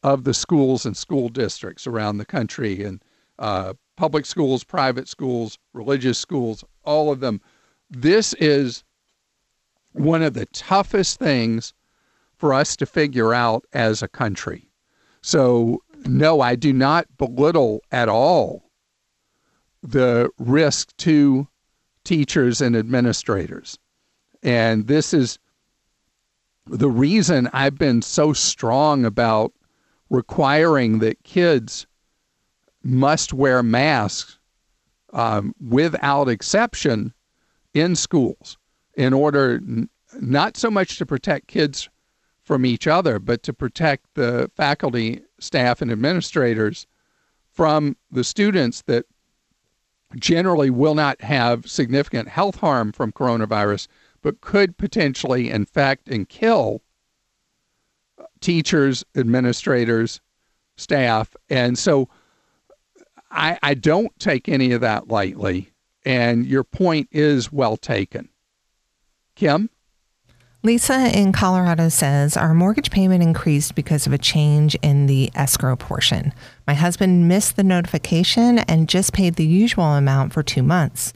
of 0.03 0.23
the 0.23 0.33
schools 0.33 0.85
and 0.85 0.95
school 0.95 1.29
districts 1.29 1.87
around 1.87 2.17
the 2.17 2.25
country 2.25 2.83
and 2.83 3.01
uh, 3.39 3.73
public 3.95 4.25
schools, 4.25 4.63
private 4.63 5.07
schools, 5.07 5.57
religious 5.73 6.17
schools, 6.17 6.63
all 6.83 7.11
of 7.11 7.19
them. 7.19 7.41
This 7.89 8.33
is 8.35 8.83
one 9.93 10.21
of 10.21 10.33
the 10.33 10.45
toughest 10.47 11.19
things 11.19 11.73
for 12.37 12.53
us 12.53 12.75
to 12.77 12.85
figure 12.85 13.33
out 13.33 13.65
as 13.73 14.01
a 14.01 14.07
country. 14.07 14.69
So, 15.21 15.81
no, 16.05 16.41
I 16.41 16.55
do 16.55 16.71
not 16.71 17.05
belittle 17.17 17.81
at 17.91 18.07
all 18.07 18.69
the 19.81 20.29
risk 20.37 20.95
to 20.97 21.47
teachers 22.03 22.61
and 22.61 22.75
administrators. 22.75 23.77
And 24.43 24.87
this 24.87 25.13
is 25.13 25.39
the 26.65 26.89
reason 26.89 27.49
I've 27.53 27.77
been 27.77 28.01
so 28.01 28.33
strong 28.33 29.05
about 29.05 29.53
requiring 30.09 30.99
that 30.99 31.23
kids 31.23 31.87
must 32.83 33.33
wear 33.33 33.63
masks 33.63 34.39
um, 35.13 35.53
without 35.59 36.29
exception 36.29 37.13
in 37.73 37.95
schools 37.95 38.57
in 38.95 39.13
order 39.13 39.55
n- 39.55 39.89
not 40.19 40.57
so 40.57 40.69
much 40.69 40.97
to 40.97 41.05
protect 41.05 41.47
kids 41.47 41.89
from 42.47 42.65
each 42.65 42.87
other, 42.87 43.19
but 43.19 43.43
to 43.43 43.51
protect 43.51 44.05
the 44.13 44.49
faculty, 44.55 45.21
staff, 45.37 45.81
and 45.81 45.91
administrators 45.91 46.87
from 47.51 47.97
the 48.09 48.23
students 48.23 48.83
that 48.83 49.05
generally 50.15 50.69
will 50.69 50.95
not 50.95 51.19
have 51.21 51.69
significant 51.69 52.29
health 52.29 52.55
harm 52.55 52.93
from 52.93 53.11
coronavirus, 53.11 53.89
but 54.21 54.39
could 54.39 54.77
potentially 54.77 55.49
infect 55.49 56.07
and 56.07 56.29
kill 56.29 56.81
teachers, 58.39 59.03
administrators, 59.17 60.21
staff. 60.77 61.35
And 61.49 61.77
so 61.77 62.07
I, 63.29 63.59
I 63.61 63.73
don't 63.73 64.17
take 64.19 64.47
any 64.47 64.71
of 64.71 64.79
that 64.79 65.09
lightly. 65.09 65.73
And 66.05 66.45
your 66.45 66.63
point 66.63 67.09
is 67.11 67.51
well 67.51 67.75
taken. 67.75 68.29
Kim? 69.35 69.69
Lisa 70.67 71.17
in 71.17 71.31
Colorado 71.31 71.87
says 71.87 72.35
our 72.35 72.53
mortgage 72.53 72.91
payment 72.91 73.23
increased 73.23 73.73
because 73.73 74.05
of 74.05 74.11
a 74.11 74.17
change 74.17 74.75
in 74.81 75.05
the 75.05 75.31
escrow 75.33 75.77
portion. 75.77 76.33
My 76.67 76.73
husband 76.73 77.29
missed 77.29 77.55
the 77.55 77.63
notification 77.63 78.59
and 78.59 78.89
just 78.89 79.13
paid 79.13 79.35
the 79.35 79.45
usual 79.45 79.85
amount 79.85 80.33
for 80.33 80.43
two 80.43 80.63
months. 80.63 81.13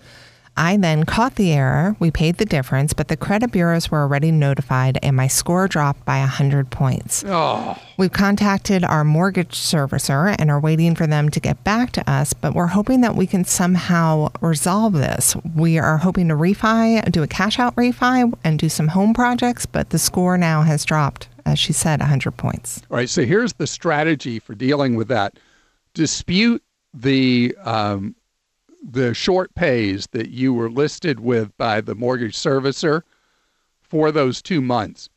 I 0.58 0.78
then 0.78 1.06
caught 1.06 1.36
the 1.36 1.52
error. 1.52 1.96
We 2.00 2.12
paid 2.12 2.38
the 2.38 2.46
difference, 2.46 2.94
but 2.94 3.08
the 3.08 3.18
credit 3.18 3.52
bureaus 3.52 3.90
were 3.90 4.02
already 4.02 4.32
notified 4.32 5.00
and 5.02 5.16
my 5.16 5.28
score 5.28 5.68
dropped 5.68 6.06
by 6.06 6.20
100 6.20 6.70
points. 6.70 7.24
Oh. 7.26 7.78
We've 7.98 8.12
contacted 8.12 8.84
our 8.84 9.04
mortgage 9.04 9.56
servicer 9.56 10.36
and 10.38 10.52
are 10.52 10.60
waiting 10.60 10.96
for 10.96 11.08
them 11.08 11.30
to 11.30 11.40
get 11.40 11.64
back 11.64 11.92
to 11.94 12.10
us, 12.10 12.34
but 12.34 12.54
we're 12.54 12.68
hoping 12.68 13.02
that 13.02 13.16
we 13.16 13.28
can 13.28 13.46
somehow 13.46 14.30
resolve 14.42 14.94
this. 14.94 15.36
We 15.56 15.78
are 15.78 15.98
hoping 15.98 16.28
to 16.28 16.36
refi, 16.36 17.10
do 17.12 17.24
a 17.24 17.28
cash 17.28 17.58
out 17.58 17.76
refi, 17.76 18.34
and 18.44 18.60
do 18.60 18.70
some 18.70 18.90
home 18.90 19.14
projects, 19.14 19.66
but 19.66 19.92
the 19.92 20.00
score 20.00 20.38
now 20.38 20.64
has 20.64 20.84
dropped, 20.84 21.28
as 21.46 21.60
she 21.60 21.74
said, 21.74 22.00
100 22.00 22.32
points. 22.32 22.82
All 22.90 22.98
right, 22.98 23.10
so 23.10 23.26
here's 23.26 23.54
the 23.54 23.68
strategy 23.68 24.40
for 24.40 24.56
dealing 24.56 24.96
with 24.96 25.08
that 25.08 25.38
dispute 25.94 26.64
the 26.94 27.56
um, 27.64 28.16
the 28.82 29.14
short 29.14 29.54
pays 29.54 30.08
that 30.08 30.30
you 30.30 30.54
were 30.54 30.70
listed 30.70 31.20
with 31.20 31.56
by 31.58 31.82
the 31.82 31.96
mortgage 31.96 32.36
servicer 32.36 33.04
for 33.80 34.12
those 34.12 34.42
two 34.42 34.62
months 34.62 35.10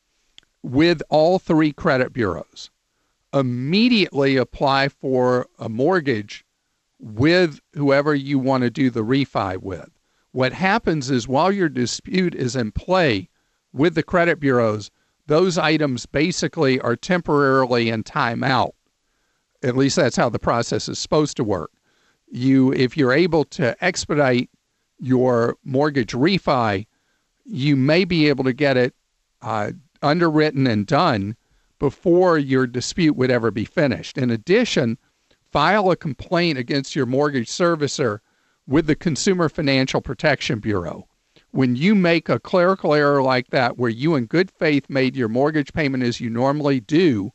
with 0.63 1.03
all 1.09 1.39
three 1.39 1.73
credit 1.73 2.13
bureaus. 2.13 2.71
Immediately 3.33 4.37
apply 4.37 4.89
for 4.89 5.47
a 5.59 5.69
mortgage 5.69 6.45
with 7.01 7.61
whoever 7.73 8.15
you 8.15 8.39
want 8.39 8.63
to 8.63 8.71
do 8.71 8.91
the 8.91 9.05
refi 9.05 9.57
with. 9.57 9.91
What 10.33 10.53
happens 10.53 11.11
is 11.11 11.29
while 11.29 11.51
your 11.51 11.69
dispute 11.69 12.35
is 12.35 12.57
in 12.57 12.73
play 12.73 13.29
with 13.73 13.95
the 13.95 14.03
credit 14.03 14.41
bureaus, 14.41 14.91
those 15.27 15.59
items 15.59 16.07
basically 16.07 16.81
are 16.81 16.97
temporarily 16.97 17.89
in 17.89 18.05
timeout. 18.05 18.73
At 19.63 19.77
least 19.77 19.97
that's 19.97 20.17
how 20.17 20.29
the 20.29 20.39
process 20.39 20.89
is 20.89 20.99
supposed 20.99 21.37
to 21.39 21.45
work 21.45 21.71
you 22.35 22.73
if 22.73 22.97
you're 22.97 23.13
able 23.13 23.45
to 23.45 23.77
expedite 23.85 24.51
your 24.99 25.57
mortgage 25.65 26.13
refi, 26.13 26.87
you 27.45 27.77
may 27.77 28.05
be 28.05 28.29
able 28.29 28.45
to 28.45 28.53
get 28.53 28.77
it 28.77 28.95
uh, 29.43 29.73
underwritten 30.03 30.67
and 30.67 30.87
done 30.87 31.37
before 31.79 32.39
your 32.39 32.67
dispute 32.67 33.17
would 33.17 33.31
ever 33.31 33.51
be 33.51 33.65
finished. 33.65 34.17
In 34.19 34.31
addition, 34.31 34.99
file 35.53 35.91
a 35.91 35.97
complaint 35.97 36.59
against 36.59 36.97
your 36.97 37.07
mortgage 37.07 37.49
servicer 37.49 38.21
with 38.67 38.87
the 38.87 38.95
Consumer 38.95 39.49
Financial 39.49 40.01
Protection 40.01 40.59
Bureau. 40.59 41.07
When 41.51 41.77
you 41.77 41.95
make 41.95 42.29
a 42.29 42.41
clerical 42.41 42.95
error 42.95 43.23
like 43.23 43.51
that, 43.51 43.79
where 43.79 43.91
you 43.91 44.17
in 44.17 44.27
good 44.27 44.51
faith 44.51 44.89
made 44.89 45.15
your 45.15 45.29
mortgage 45.29 45.73
payment 45.73 46.03
as 46.03 46.21
you 46.21 46.31
normally 46.31 46.81
do, 46.81 47.31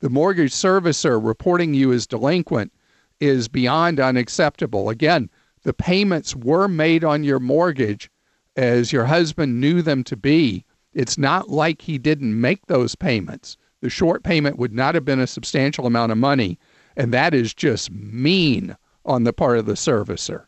the 0.00 0.10
mortgage 0.10 0.52
servicer 0.52 1.24
reporting 1.24 1.72
you 1.72 1.92
as 1.92 2.06
delinquent 2.06 2.72
is 3.20 3.48
beyond 3.48 4.00
unacceptable. 4.00 4.90
Again, 4.90 5.30
the 5.62 5.72
payments 5.72 6.36
were 6.36 6.68
made 6.68 7.04
on 7.04 7.24
your 7.24 7.40
mortgage 7.40 8.10
as 8.56 8.92
your 8.92 9.04
husband 9.06 9.60
knew 9.60 9.82
them 9.82 10.04
to 10.04 10.16
be. 10.16 10.64
It's 10.92 11.18
not 11.18 11.48
like 11.48 11.82
he 11.82 11.98
didn't 11.98 12.40
make 12.40 12.66
those 12.66 12.94
payments. 12.94 13.56
The 13.80 13.90
short 13.90 14.22
payment 14.22 14.58
would 14.58 14.72
not 14.72 14.94
have 14.94 15.04
been 15.04 15.20
a 15.20 15.26
substantial 15.26 15.86
amount 15.86 16.12
of 16.12 16.18
money, 16.18 16.58
and 16.96 17.12
that 17.12 17.34
is 17.34 17.52
just 17.52 17.90
mean 17.90 18.76
on 19.04 19.24
the 19.24 19.32
part 19.32 19.58
of 19.58 19.66
the 19.66 19.72
servicer. 19.72 20.46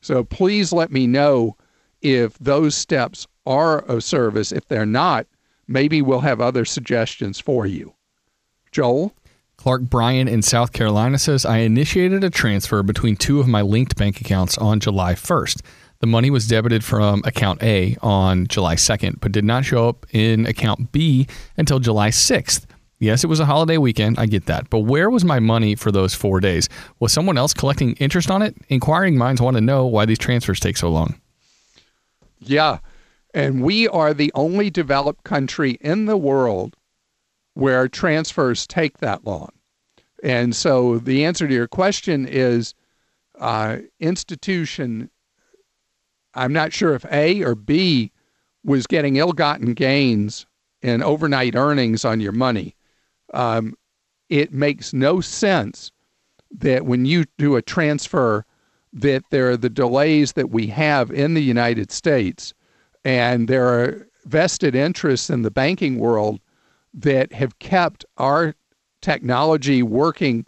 So 0.00 0.24
please 0.24 0.72
let 0.72 0.90
me 0.90 1.06
know 1.06 1.56
if 2.00 2.38
those 2.38 2.74
steps 2.74 3.26
are 3.46 3.80
of 3.80 4.04
service. 4.04 4.52
If 4.52 4.66
they're 4.68 4.86
not, 4.86 5.26
maybe 5.68 6.02
we'll 6.02 6.20
have 6.20 6.40
other 6.40 6.64
suggestions 6.64 7.40
for 7.40 7.66
you. 7.66 7.94
Joel? 8.70 9.14
Clark 9.62 9.82
Bryan 9.82 10.26
in 10.26 10.42
South 10.42 10.72
Carolina 10.72 11.20
says, 11.20 11.46
I 11.46 11.58
initiated 11.58 12.24
a 12.24 12.30
transfer 12.30 12.82
between 12.82 13.14
two 13.14 13.38
of 13.38 13.46
my 13.46 13.62
linked 13.62 13.94
bank 13.94 14.20
accounts 14.20 14.58
on 14.58 14.80
July 14.80 15.14
1st. 15.14 15.62
The 16.00 16.08
money 16.08 16.30
was 16.30 16.48
debited 16.48 16.82
from 16.82 17.22
account 17.24 17.62
A 17.62 17.96
on 18.02 18.48
July 18.48 18.74
2nd, 18.74 19.20
but 19.20 19.30
did 19.30 19.44
not 19.44 19.64
show 19.64 19.88
up 19.88 20.04
in 20.10 20.46
account 20.46 20.90
B 20.90 21.28
until 21.56 21.78
July 21.78 22.08
6th. 22.08 22.66
Yes, 22.98 23.22
it 23.22 23.28
was 23.28 23.38
a 23.38 23.44
holiday 23.44 23.78
weekend. 23.78 24.18
I 24.18 24.26
get 24.26 24.46
that. 24.46 24.68
But 24.68 24.80
where 24.80 25.08
was 25.08 25.24
my 25.24 25.38
money 25.38 25.76
for 25.76 25.92
those 25.92 26.12
four 26.12 26.40
days? 26.40 26.68
Was 26.98 27.12
someone 27.12 27.38
else 27.38 27.54
collecting 27.54 27.92
interest 28.00 28.32
on 28.32 28.42
it? 28.42 28.56
Inquiring 28.68 29.16
minds 29.16 29.40
want 29.40 29.54
to 29.54 29.60
know 29.60 29.86
why 29.86 30.06
these 30.06 30.18
transfers 30.18 30.58
take 30.58 30.76
so 30.76 30.90
long. 30.90 31.20
Yeah. 32.40 32.78
And 33.32 33.62
we 33.62 33.86
are 33.86 34.12
the 34.12 34.32
only 34.34 34.70
developed 34.70 35.22
country 35.22 35.78
in 35.80 36.06
the 36.06 36.16
world 36.16 36.74
where 37.54 37.88
transfers 37.88 38.66
take 38.66 38.98
that 38.98 39.24
long. 39.24 39.50
And 40.22 40.54
so 40.54 40.98
the 40.98 41.24
answer 41.24 41.48
to 41.48 41.54
your 41.54 41.68
question 41.68 42.26
is 42.26 42.74
uh, 43.38 43.78
institution. 44.00 45.10
I'm 46.34 46.52
not 46.52 46.72
sure 46.72 46.94
if 46.94 47.04
A 47.06 47.42
or 47.42 47.54
B 47.54 48.12
was 48.64 48.86
getting 48.86 49.16
ill 49.16 49.32
gotten 49.32 49.74
gains 49.74 50.46
and 50.82 51.02
overnight 51.02 51.56
earnings 51.56 52.04
on 52.04 52.20
your 52.20 52.32
money. 52.32 52.76
Um, 53.34 53.74
it 54.28 54.52
makes 54.52 54.92
no 54.92 55.20
sense 55.20 55.90
that 56.50 56.86
when 56.86 57.04
you 57.04 57.24
do 57.38 57.56
a 57.56 57.62
transfer, 57.62 58.44
that 58.92 59.24
there 59.30 59.50
are 59.50 59.56
the 59.56 59.70
delays 59.70 60.32
that 60.32 60.50
we 60.50 60.66
have 60.68 61.10
in 61.10 61.34
the 61.34 61.42
United 61.42 61.90
States, 61.90 62.52
and 63.04 63.48
there 63.48 63.66
are 63.66 64.06
vested 64.24 64.74
interests 64.74 65.30
in 65.30 65.42
the 65.42 65.50
banking 65.50 65.98
world 65.98 66.40
that 66.94 67.32
have 67.32 67.58
kept 67.58 68.04
our 68.18 68.54
technology 69.00 69.82
working 69.82 70.46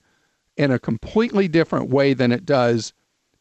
in 0.57 0.71
a 0.71 0.79
completely 0.79 1.49
different 1.49 1.91
way 1.91 2.15
than 2.15 2.33
it 2.33 2.47
does 2.47 2.93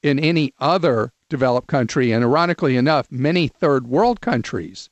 in 0.01 0.19
any 0.19 0.53
other 0.59 1.11
developed 1.29 1.67
country. 1.67 2.11
And 2.11 2.23
ironically 2.23 2.75
enough, 2.75 3.11
many 3.11 3.47
third 3.47 3.87
world 3.87 4.21
countries 4.21 4.89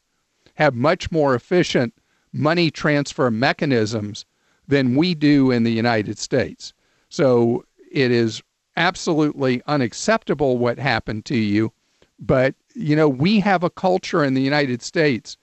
have 0.55 0.73
much 0.73 1.11
more 1.11 1.35
efficient 1.35 1.93
money 2.33 2.71
transfer 2.71 3.29
mechanisms 3.31 4.25
than 4.67 4.95
we 4.95 5.13
do 5.15 5.51
in 5.51 5.63
the 5.63 5.71
United 5.71 6.17
States. 6.17 6.73
So 7.09 7.65
it 7.91 8.11
is 8.11 8.41
absolutely 8.77 9.61
unacceptable 9.67 10.57
what 10.57 10.79
happened 10.79 11.25
to 11.25 11.37
you. 11.37 11.73
But, 12.19 12.55
you 12.73 12.95
know, 12.95 13.09
we 13.09 13.39
have 13.39 13.63
a 13.63 13.69
culture 13.69 14.23
in 14.23 14.33
the 14.33 14.41
United 14.41 14.81
States 14.81 15.37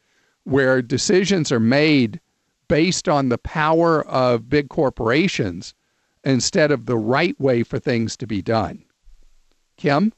where 0.44 0.80
decisions 0.80 1.52
are 1.52 1.60
made 1.60 2.20
based 2.68 3.08
on 3.08 3.28
the 3.28 3.38
power 3.38 4.06
of 4.06 4.48
big 4.48 4.68
corporations 4.68 5.74
instead 6.24 6.70
of 6.70 6.86
the 6.86 6.96
right 6.98 7.38
way 7.40 7.62
for 7.62 7.78
things 7.78 8.16
to 8.18 8.26
be 8.26 8.42
done. 8.42 8.84
Kim? 9.76 10.12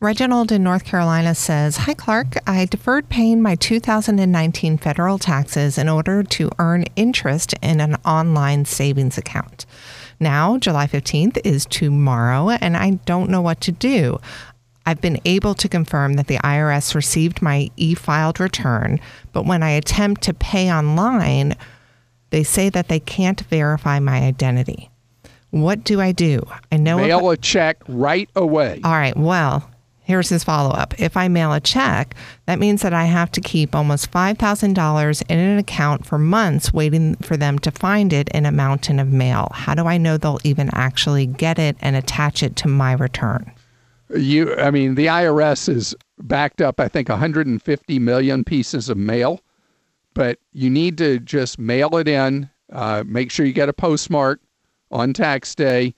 Reginald 0.00 0.50
in 0.50 0.64
North 0.64 0.84
Carolina 0.84 1.32
says, 1.32 1.76
Hi, 1.76 1.94
Clark. 1.94 2.34
I 2.44 2.64
deferred 2.64 3.08
paying 3.08 3.40
my 3.40 3.54
2019 3.54 4.78
federal 4.78 5.16
taxes 5.16 5.78
in 5.78 5.88
order 5.88 6.24
to 6.24 6.50
earn 6.58 6.86
interest 6.96 7.54
in 7.62 7.80
an 7.80 7.94
online 8.04 8.64
savings 8.64 9.16
account. 9.16 9.64
Now, 10.18 10.58
July 10.58 10.88
15th 10.88 11.38
is 11.44 11.66
tomorrow, 11.66 12.50
and 12.50 12.76
I 12.76 12.98
don't 13.06 13.30
know 13.30 13.42
what 13.42 13.60
to 13.60 13.70
do. 13.70 14.18
I've 14.84 15.00
been 15.00 15.20
able 15.24 15.54
to 15.54 15.68
confirm 15.68 16.14
that 16.14 16.26
the 16.26 16.38
IRS 16.38 16.96
received 16.96 17.40
my 17.40 17.70
e 17.76 17.94
filed 17.94 18.40
return, 18.40 18.98
but 19.32 19.46
when 19.46 19.62
I 19.62 19.70
attempt 19.70 20.22
to 20.22 20.34
pay 20.34 20.72
online, 20.72 21.54
they 22.32 22.42
say 22.42 22.70
that 22.70 22.88
they 22.88 22.98
can't 22.98 23.42
verify 23.42 24.00
my 24.00 24.22
identity. 24.22 24.90
What 25.50 25.84
do 25.84 26.00
I 26.00 26.12
do? 26.12 26.42
I 26.72 26.78
know 26.78 26.96
mail 26.96 27.30
a 27.30 27.36
check 27.36 27.76
right 27.86 28.28
away. 28.34 28.80
All 28.82 28.92
right. 28.92 29.14
Well, 29.14 29.70
here's 30.00 30.30
his 30.30 30.42
follow 30.42 30.70
up. 30.70 30.98
If 30.98 31.14
I 31.14 31.28
mail 31.28 31.52
a 31.52 31.60
check, 31.60 32.14
that 32.46 32.58
means 32.58 32.80
that 32.80 32.94
I 32.94 33.04
have 33.04 33.30
to 33.32 33.42
keep 33.42 33.74
almost 33.74 34.10
$5,000 34.10 35.22
in 35.28 35.38
an 35.38 35.58
account 35.58 36.06
for 36.06 36.18
months 36.18 36.72
waiting 36.72 37.16
for 37.16 37.36
them 37.36 37.58
to 37.60 37.70
find 37.70 38.14
it 38.14 38.30
in 38.30 38.46
a 38.46 38.50
mountain 38.50 38.98
of 38.98 39.08
mail. 39.08 39.48
How 39.52 39.74
do 39.74 39.84
I 39.84 39.98
know 39.98 40.16
they'll 40.16 40.40
even 40.42 40.70
actually 40.72 41.26
get 41.26 41.58
it 41.58 41.76
and 41.82 41.96
attach 41.96 42.42
it 42.42 42.56
to 42.56 42.68
my 42.68 42.92
return? 42.92 43.52
You 44.16 44.54
I 44.56 44.70
mean 44.70 44.94
the 44.94 45.06
IRS 45.06 45.68
is 45.68 45.94
backed 46.18 46.60
up 46.60 46.80
I 46.80 46.88
think 46.88 47.08
150 47.08 47.98
million 47.98 48.44
pieces 48.44 48.88
of 48.90 48.96
mail 48.98 49.40
but 50.14 50.38
you 50.52 50.70
need 50.70 50.98
to 50.98 51.18
just 51.18 51.58
mail 51.58 51.96
it 51.96 52.08
in. 52.08 52.50
Uh, 52.72 53.04
make 53.06 53.30
sure 53.30 53.44
you 53.46 53.52
get 53.52 53.68
a 53.68 53.72
postmark 53.72 54.40
on 54.90 55.12
tax 55.12 55.54
day. 55.54 55.94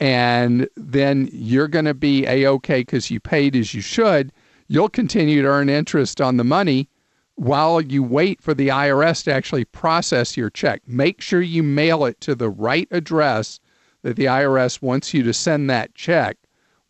and 0.00 0.68
then 0.76 1.28
you're 1.32 1.68
going 1.68 1.84
to 1.84 1.94
be 1.94 2.26
a 2.26 2.46
okay 2.46 2.80
because 2.80 3.10
you 3.10 3.20
paid 3.20 3.54
as 3.56 3.74
you 3.74 3.80
should. 3.80 4.32
You'll 4.66 4.88
continue 4.88 5.42
to 5.42 5.48
earn 5.48 5.68
interest 5.68 6.20
on 6.20 6.36
the 6.36 6.44
money 6.44 6.88
while 7.36 7.80
you 7.80 8.02
wait 8.02 8.40
for 8.40 8.54
the 8.54 8.68
IRS 8.68 9.24
to 9.24 9.32
actually 9.32 9.64
process 9.64 10.36
your 10.36 10.50
check. 10.50 10.82
Make 10.86 11.20
sure 11.20 11.40
you 11.42 11.62
mail 11.62 12.04
it 12.04 12.20
to 12.22 12.34
the 12.34 12.50
right 12.50 12.88
address 12.90 13.60
that 14.02 14.16
the 14.16 14.24
IRS 14.24 14.82
wants 14.82 15.14
you 15.14 15.22
to 15.22 15.32
send 15.32 15.70
that 15.70 15.94
check 15.94 16.36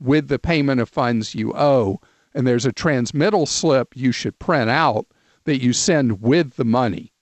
with 0.00 0.28
the 0.28 0.38
payment 0.38 0.80
of 0.80 0.88
funds 0.88 1.34
you 1.34 1.52
owe. 1.54 2.00
And 2.34 2.46
there's 2.46 2.66
a 2.66 2.72
transmittal 2.72 3.46
slip 3.46 3.96
you 3.96 4.12
should 4.12 4.38
print 4.38 4.70
out 4.70 5.06
that 5.44 5.62
you 5.62 5.72
send 5.72 6.22
with 6.22 6.56
the 6.56 6.64
money. 6.64 7.12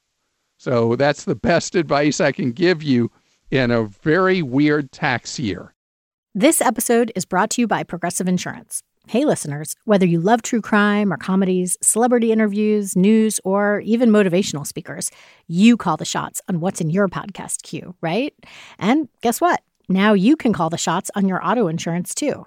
So 0.58 0.96
that's 0.96 1.24
the 1.24 1.34
best 1.34 1.74
advice 1.74 2.20
I 2.20 2.32
can 2.32 2.52
give 2.52 2.82
you 2.82 3.10
in 3.50 3.70
a 3.70 3.84
very 3.84 4.42
weird 4.42 4.92
tax 4.92 5.38
year. 5.38 5.74
This 6.34 6.60
episode 6.60 7.12
is 7.14 7.24
brought 7.24 7.50
to 7.50 7.60
you 7.60 7.66
by 7.66 7.82
Progressive 7.82 8.28
Insurance. 8.28 8.82
Hey, 9.08 9.24
listeners, 9.24 9.74
whether 9.84 10.06
you 10.06 10.20
love 10.20 10.42
true 10.42 10.60
crime 10.60 11.12
or 11.12 11.16
comedies, 11.16 11.76
celebrity 11.82 12.30
interviews, 12.30 12.94
news, 12.94 13.40
or 13.44 13.80
even 13.80 14.10
motivational 14.10 14.66
speakers, 14.66 15.10
you 15.48 15.76
call 15.76 15.96
the 15.96 16.04
shots 16.04 16.40
on 16.48 16.60
what's 16.60 16.80
in 16.80 16.88
your 16.88 17.08
podcast 17.08 17.62
queue, 17.64 17.96
right? 18.00 18.32
And 18.78 19.08
guess 19.20 19.40
what? 19.40 19.60
Now 19.88 20.12
you 20.12 20.36
can 20.36 20.52
call 20.52 20.70
the 20.70 20.78
shots 20.78 21.10
on 21.16 21.26
your 21.28 21.44
auto 21.44 21.66
insurance 21.66 22.14
too. 22.14 22.46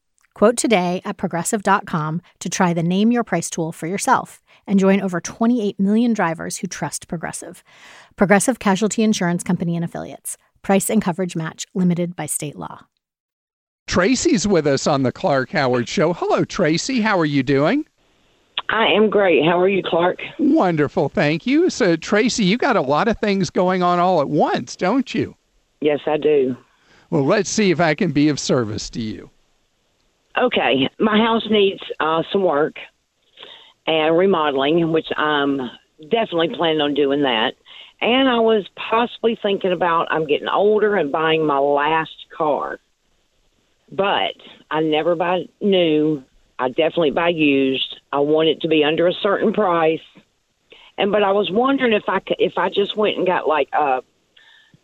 Quote 0.33 0.57
today 0.57 1.01
at 1.03 1.17
progressive.com 1.17 2.21
to 2.39 2.49
try 2.49 2.73
the 2.73 2.83
Name 2.83 3.11
Your 3.11 3.23
Price 3.23 3.49
tool 3.49 3.71
for 3.71 3.87
yourself 3.87 4.41
and 4.65 4.79
join 4.79 5.01
over 5.01 5.19
28 5.19 5.79
million 5.79 6.13
drivers 6.13 6.57
who 6.57 6.67
trust 6.67 7.07
Progressive. 7.07 7.63
Progressive 8.15 8.59
Casualty 8.59 9.03
Insurance 9.03 9.43
Company 9.43 9.75
and 9.75 9.83
Affiliates. 9.83 10.37
Price 10.61 10.89
and 10.89 11.01
coverage 11.01 11.35
match 11.35 11.65
limited 11.73 12.15
by 12.15 12.25
state 12.25 12.55
law. 12.55 12.85
Tracy's 13.87 14.47
with 14.47 14.67
us 14.67 14.87
on 14.87 15.03
the 15.03 15.11
Clark 15.11 15.49
Howard 15.51 15.89
Show. 15.89 16.13
Hello, 16.13 16.45
Tracy. 16.45 17.01
How 17.01 17.19
are 17.19 17.25
you 17.25 17.43
doing? 17.43 17.85
I 18.69 18.85
am 18.85 19.09
great. 19.09 19.43
How 19.43 19.59
are 19.59 19.67
you, 19.67 19.83
Clark? 19.83 20.19
Wonderful, 20.39 21.09
thank 21.09 21.45
you. 21.45 21.69
So, 21.69 21.97
Tracy, 21.97 22.45
you 22.45 22.57
got 22.57 22.77
a 22.77 22.81
lot 22.81 23.09
of 23.09 23.17
things 23.17 23.49
going 23.49 23.83
on 23.83 23.99
all 23.99 24.21
at 24.21 24.29
once, 24.29 24.77
don't 24.77 25.13
you? 25.13 25.35
Yes, 25.81 25.99
I 26.05 26.15
do. 26.15 26.55
Well, 27.09 27.25
let's 27.25 27.49
see 27.49 27.71
if 27.71 27.81
I 27.81 27.95
can 27.95 28.13
be 28.13 28.29
of 28.29 28.39
service 28.39 28.89
to 28.91 29.01
you. 29.01 29.29
Okay, 30.37 30.89
my 30.99 31.17
house 31.17 31.43
needs 31.49 31.81
uh, 31.99 32.23
some 32.31 32.43
work 32.43 32.75
and 33.85 34.17
remodeling, 34.17 34.91
which 34.91 35.07
I'm 35.17 35.59
definitely 36.01 36.55
planning 36.55 36.81
on 36.81 36.93
doing 36.93 37.23
that. 37.23 37.53
And 37.99 38.29
I 38.29 38.39
was 38.39 38.65
possibly 38.89 39.37
thinking 39.41 39.71
about 39.71 40.07
I'm 40.09 40.25
getting 40.25 40.47
older 40.47 40.95
and 40.95 41.11
buying 41.11 41.45
my 41.45 41.59
last 41.59 42.15
car. 42.35 42.79
But 43.91 44.33
I 44.71 44.81
never 44.81 45.15
buy 45.15 45.43
new. 45.59 46.23
I 46.57 46.69
definitely 46.69 47.11
buy 47.11 47.29
used. 47.29 47.99
I 48.11 48.19
want 48.19 48.49
it 48.49 48.61
to 48.61 48.67
be 48.67 48.83
under 48.83 49.07
a 49.07 49.13
certain 49.21 49.53
price. 49.53 49.99
And 50.97 51.11
but 51.11 51.23
I 51.23 51.31
was 51.31 51.49
wondering 51.51 51.93
if 51.93 52.03
I 52.07 52.19
could, 52.19 52.37
if 52.39 52.53
I 52.57 52.69
just 52.69 52.95
went 52.95 53.17
and 53.17 53.27
got 53.27 53.47
like 53.47 53.69
a 53.73 54.01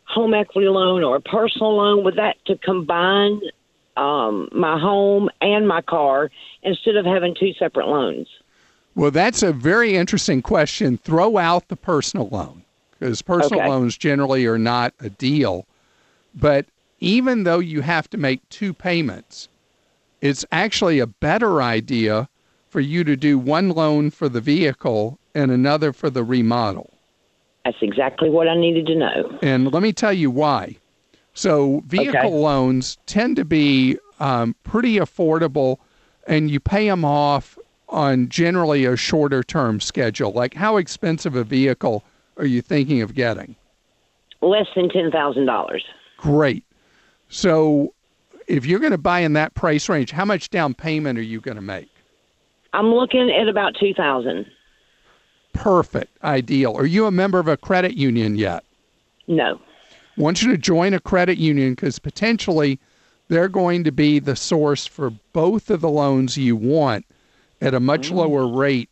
home 0.03 0.33
equity 0.33 0.67
loan 0.67 1.03
or 1.03 1.17
a 1.17 1.21
personal 1.21 1.77
loan 1.77 2.03
with 2.03 2.15
that 2.17 2.35
to 2.47 2.57
combine 2.57 3.41
um, 3.97 4.49
my 4.51 4.79
home 4.79 5.29
and 5.41 5.67
my 5.67 5.81
car 5.81 6.29
instead 6.63 6.95
of 6.95 7.05
having 7.05 7.35
two 7.35 7.53
separate 7.53 7.87
loans. 7.87 8.27
Well, 8.95 9.11
that's 9.11 9.43
a 9.43 9.53
very 9.53 9.95
interesting 9.95 10.41
question. 10.41 10.97
Throw 10.97 11.37
out 11.37 11.67
the 11.67 11.75
personal 11.75 12.29
loan 12.29 12.63
because 12.91 13.21
personal 13.21 13.59
Okay. 13.59 13.69
loans 13.69 13.97
generally 13.97 14.45
are 14.45 14.57
not 14.57 14.93
a 14.99 15.09
deal. 15.09 15.65
But 16.33 16.65
even 16.99 17.43
though 17.43 17.59
you 17.59 17.81
have 17.81 18.09
to 18.11 18.17
make 18.17 18.47
two 18.49 18.73
payments, 18.73 19.49
it's 20.21 20.45
actually 20.51 20.99
a 20.99 21.07
better 21.07 21.61
idea 21.61 22.27
for 22.69 22.79
you 22.79 23.03
to 23.03 23.15
do 23.15 23.37
one 23.37 23.69
loan 23.69 24.09
for 24.09 24.29
the 24.29 24.41
vehicle 24.41 25.19
and 25.35 25.51
another 25.51 25.93
for 25.93 26.09
the 26.09 26.23
remodel. 26.23 26.91
That's 27.65 27.77
exactly 27.81 28.29
what 28.29 28.47
I 28.47 28.55
needed 28.55 28.87
to 28.87 28.95
know. 28.95 29.37
And 29.41 29.71
let 29.71 29.83
me 29.83 29.93
tell 29.93 30.13
you 30.13 30.31
why. 30.31 30.77
So, 31.37 31.83
vehicle 31.85 32.19
Okay. 32.19 32.29
loans 32.29 32.97
tend 33.05 33.35
to 33.35 33.45
be 33.45 33.99
um, 34.19 34.55
pretty 34.63 34.95
affordable, 34.95 35.77
and 36.25 36.49
you 36.49 36.59
pay 36.59 36.89
them 36.89 37.05
off 37.05 37.59
on 37.89 38.27
generally 38.27 38.85
a 38.85 38.97
shorter 38.97 39.43
term 39.43 39.79
schedule. 39.79 40.31
Like, 40.31 40.55
how 40.55 40.77
expensive 40.77 41.35
a 41.35 41.43
vehicle 41.43 42.03
are 42.37 42.45
you 42.47 42.63
thinking 42.63 43.03
of 43.03 43.13
getting? 43.13 43.55
Less 44.41 44.65
than 44.75 44.89
ten 44.89 45.11
thousand 45.11 45.45
dollars. 45.45 45.85
Great. 46.17 46.63
So, 47.29 47.93
if 48.47 48.65
you're 48.65 48.79
going 48.79 48.91
to 48.91 48.97
buy 48.97 49.19
in 49.19 49.33
that 49.33 49.53
price 49.53 49.87
range, 49.89 50.09
how 50.09 50.25
much 50.25 50.49
down 50.49 50.73
payment 50.73 51.19
are 51.19 51.23
you 51.23 51.39
going 51.39 51.57
to 51.57 51.61
make? 51.61 51.89
I'm 52.73 52.87
looking 52.87 53.29
at 53.29 53.47
about 53.47 53.75
two 53.79 53.93
thousand. 53.93 54.47
Perfect. 55.53 56.17
Ideal. 56.23 56.75
Are 56.75 56.87
you 56.87 57.05
a 57.05 57.11
member 57.11 57.37
of 57.37 57.47
a 57.47 57.57
credit 57.57 57.93
union 57.95 58.37
yet? 58.37 58.63
No. 59.27 59.59
Want 60.17 60.41
you 60.41 60.51
to 60.51 60.57
join 60.57 60.93
a 60.93 60.99
credit 60.99 61.37
union 61.37 61.73
because 61.73 61.99
potentially 61.99 62.79
they're 63.27 63.49
going 63.49 63.83
to 63.83 63.91
be 63.91 64.19
the 64.19 64.35
source 64.35 64.85
for 64.85 65.11
both 65.33 65.69
of 65.69 65.81
the 65.81 65.89
loans 65.89 66.37
you 66.37 66.55
want 66.55 67.05
at 67.61 67.73
a 67.73 67.79
much 67.79 68.09
mm. 68.09 68.15
lower 68.15 68.47
rate 68.47 68.89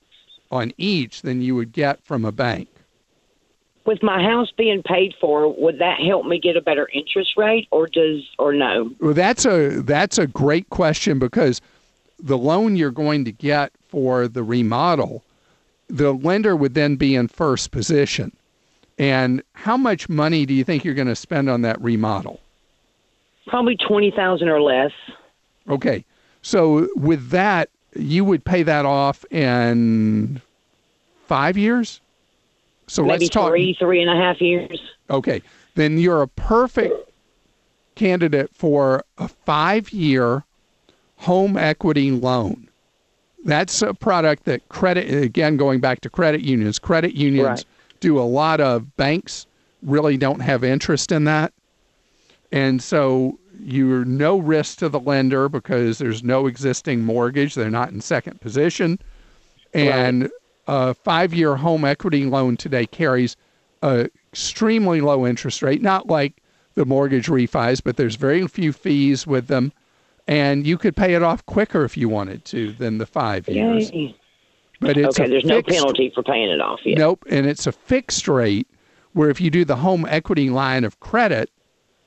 on 0.52 0.72
each 0.78 1.22
than 1.22 1.42
you 1.42 1.56
would 1.56 1.72
get 1.72 2.04
from 2.04 2.26
a 2.26 2.32
bank. 2.32 2.70
With 3.86 4.02
my 4.02 4.24
house 4.24 4.52
being 4.58 4.82
paid 4.82 5.14
for, 5.22 5.54
would 5.62 5.80
that 5.80 6.00
help 6.00 6.26
me 6.26 6.40
get 6.40 6.58
a 6.58 6.62
better 6.62 6.90
interest 6.92 7.34
rate, 7.38 7.68
or 7.72 7.86
does 7.86 8.24
or 8.40 8.52
no? 8.52 8.90
Well, 9.00 9.14
that's 9.14 9.46
a 9.46 9.82
that's 9.84 10.18
a 10.18 10.26
great 10.26 10.70
question 10.72 11.20
because 11.20 11.62
the 12.20 12.38
loan 12.38 12.76
you're 12.76 12.90
going 12.90 13.26
to 13.26 13.32
get 13.32 13.72
for 13.88 14.28
the 14.28 14.42
remodel, 14.42 15.24
the 15.88 16.14
lender 16.14 16.56
would 16.56 16.74
then 16.74 16.96
be 16.96 17.16
in 17.16 17.28
first 17.28 17.70
position. 17.70 18.36
And 18.98 19.44
how 19.54 19.76
much 19.78 20.08
money 20.08 20.46
do 20.46 20.54
you 20.54 20.64
think 20.64 20.86
you're 20.86 20.94
going 20.94 21.08
to 21.08 21.16
spend 21.16 21.50
on 21.50 21.62
that 21.62 21.82
remodel? 21.82 22.40
Probably 23.48 23.76
twenty 23.76 24.12
thousand 24.12 24.50
or 24.50 24.62
less. 24.62 24.92
Okay. 25.70 26.06
So 26.42 26.88
with 26.96 27.30
that, 27.30 27.70
you 27.96 28.24
would 28.24 28.46
pay 28.46 28.64
that 28.64 28.86
off 28.86 29.26
in 29.32 30.42
five 31.26 31.58
years? 31.58 32.02
So 32.88 33.04
Maybe 33.04 33.26
let's 33.26 33.30
talk. 33.30 33.50
three, 33.50 33.76
three 33.78 34.02
and 34.02 34.10
a 34.10 34.16
half 34.16 34.40
years. 34.42 34.80
Okay. 35.10 35.42
Then 35.76 35.98
you're 35.98 36.22
a 36.22 36.28
perfect 36.28 36.96
candidate 37.96 38.50
for 38.54 39.04
a 39.18 39.28
five 39.28 39.92
year 39.92 40.44
home 41.18 41.58
equity 41.58 42.12
loan. 42.12 42.68
That's 43.44 43.82
a 43.82 43.94
product 43.94 44.46
that 44.46 44.68
credit, 44.70 45.12
again, 45.24 45.58
going 45.58 45.80
back 45.80 46.02
to 46.02 46.10
credit 46.10 46.42
unions, 46.42 46.80
credit 46.80 47.14
unions 47.14 47.48
Right. 47.48 47.66
Do 48.06 48.20
a 48.20 48.22
lot 48.22 48.62
of, 48.62 48.96
banks 48.98 49.48
really 49.82 50.16
don't 50.16 50.40
have 50.40 50.64
interest 50.64 51.12
in 51.12 51.24
that. 51.24 51.52
And 52.52 52.82
so 52.82 53.40
you're 53.60 54.06
no 54.06 54.38
risk 54.38 54.78
to 54.80 54.90
the 54.90 55.00
lender 55.00 55.50
because 55.50 55.98
there's 55.98 56.24
no 56.24 56.46
existing 56.46 57.04
mortgage. 57.04 57.56
They're 57.56 57.72
not 57.72 57.90
in 57.90 58.02
second 58.02 58.40
position. 58.42 59.00
And 59.74 60.30
a 60.68 60.94
five 60.94 61.34
year 61.34 61.56
home 61.56 61.84
equity 61.84 62.26
loan 62.26 62.58
today 62.58 62.86
carries 62.86 63.36
a 63.82 64.08
extremely 64.32 65.02
low 65.02 65.26
interest 65.26 65.64
rate, 65.64 65.82
not 65.82 66.06
like 66.06 66.44
the 66.76 66.86
mortgage 66.86 67.26
refis, 67.26 67.82
but 67.84 67.98
there's 67.98 68.16
very 68.16 68.48
few 68.48 68.72
fees 68.72 69.26
with 69.26 69.48
them. 69.48 69.72
And 70.28 70.68
you 70.68 70.78
could 70.78 70.96
pay 70.96 71.16
it 71.16 71.24
off 71.24 71.44
quicker 71.48 71.84
if 71.84 71.98
you 71.98 72.08
wanted 72.08 72.46
to 72.46 72.72
than 72.74 73.00
the 73.00 73.06
five 73.08 73.50
years. 73.50 73.92
Yay. 73.92 74.16
But 74.80 74.98
it's 74.98 75.20
okay, 75.20 75.30
there's 75.30 75.46
no 75.46 75.62
penalty 75.62 76.12
for 76.14 76.24
paying 76.24 76.50
it 76.50 76.62
off 76.62 76.80
yet. 76.84 76.98
Nope, 76.98 77.26
and 77.30 77.46
it's 77.46 77.66
a 77.66 77.72
fixed 77.72 78.28
rate 78.28 78.68
where 79.14 79.30
if 79.30 79.40
you 79.40 79.50
do 79.50 79.64
the 79.64 79.78
home 79.78 80.06
equity 80.10 80.50
line 80.50 80.84
of 80.84 81.00
credit, 81.00 81.50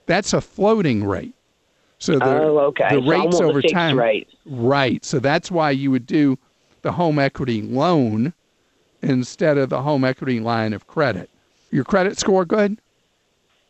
that's 0.06 0.32
a 0.32 0.40
floating 0.40 1.04
rate. 1.04 1.34
So 1.98 2.18
the, 2.18 2.24
oh, 2.24 2.58
okay. 2.68 2.96
the 2.96 3.02
so 3.02 3.08
rates 3.08 3.40
over 3.40 3.54
the 3.54 3.62
fixed 3.62 3.74
time, 3.74 3.98
rate. 3.98 4.28
right? 4.46 5.04
So 5.04 5.18
that's 5.18 5.50
why 5.50 5.70
you 5.70 5.90
would 5.90 6.06
do 6.06 6.38
the 6.82 6.92
home 6.92 7.18
equity 7.18 7.62
loan 7.62 8.32
instead 9.02 9.58
of 9.58 9.70
the 9.70 9.82
home 9.82 10.04
equity 10.04 10.40
line 10.40 10.72
of 10.72 10.86
credit. 10.86 11.30
Your 11.70 11.84
credit 11.84 12.18
score 12.18 12.44
good? 12.44 12.78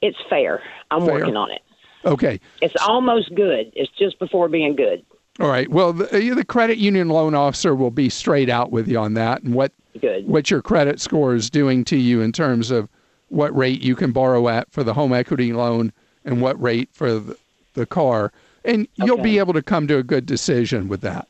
It's 0.02 0.18
fair. 0.28 0.62
I'm 0.90 1.04
Fair. 1.04 1.14
working 1.14 1.36
on 1.36 1.50
it. 1.50 1.62
Okay, 2.04 2.40
It's 2.62 2.76
almost 2.86 3.34
good. 3.34 3.72
It's 3.74 3.90
just 3.98 4.18
before 4.18 4.48
being 4.48 4.76
good. 4.76 5.04
All 5.40 5.48
right. 5.48 5.70
Well, 5.70 5.92
the, 5.92 6.06
the 6.06 6.44
credit 6.44 6.78
union 6.78 7.08
loan 7.08 7.34
officer 7.34 7.74
will 7.74 7.92
be 7.92 8.08
straight 8.08 8.50
out 8.50 8.72
with 8.72 8.88
you 8.88 8.98
on 8.98 9.14
that 9.14 9.42
and 9.42 9.54
what 9.54 9.72
Good. 10.00 10.26
what 10.26 10.50
your 10.50 10.62
credit 10.62 11.00
score 11.00 11.34
is 11.34 11.48
doing 11.48 11.84
to 11.86 11.96
you 11.96 12.20
in 12.20 12.32
terms 12.32 12.70
of 12.70 12.88
what 13.28 13.56
rate 13.56 13.80
you 13.80 13.94
can 13.94 14.12
borrow 14.12 14.48
at 14.48 14.70
for 14.72 14.82
the 14.82 14.94
home 14.94 15.12
equity 15.12 15.52
loan 15.52 15.92
and 16.24 16.40
what 16.40 16.60
rate 16.60 16.88
for 16.92 17.18
the, 17.18 17.36
the 17.74 17.86
car. 17.86 18.32
And 18.64 18.88
you'll 18.96 19.22
be 19.22 19.38
able 19.38 19.52
to 19.54 19.62
come 19.62 19.86
to 19.88 19.98
a 19.98 20.02
good 20.02 20.26
decision 20.26 20.88
with 20.88 21.00
that. 21.02 21.28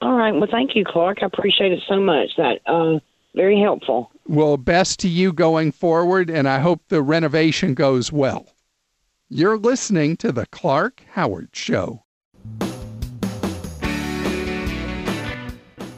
All 0.00 0.14
right. 0.14 0.32
Well, 0.32 0.48
thank 0.50 0.76
you, 0.76 0.84
Clark. 0.84 1.18
I 1.22 1.26
appreciate 1.26 1.72
it 1.72 1.82
so 1.88 2.00
much. 2.00 2.30
That 2.36 2.60
uh, 2.66 3.00
very 3.34 3.60
helpful. 3.60 4.10
Well, 4.26 4.56
best 4.56 5.00
to 5.00 5.08
you 5.08 5.32
going 5.32 5.72
forward, 5.72 6.30
and 6.30 6.48
I 6.48 6.60
hope 6.60 6.82
the 6.88 7.02
renovation 7.02 7.74
goes 7.74 8.12
well. 8.12 8.46
You're 9.28 9.58
listening 9.58 10.16
to 10.18 10.32
The 10.32 10.46
Clark 10.46 11.02
Howard 11.12 11.50
Show. 11.52 12.04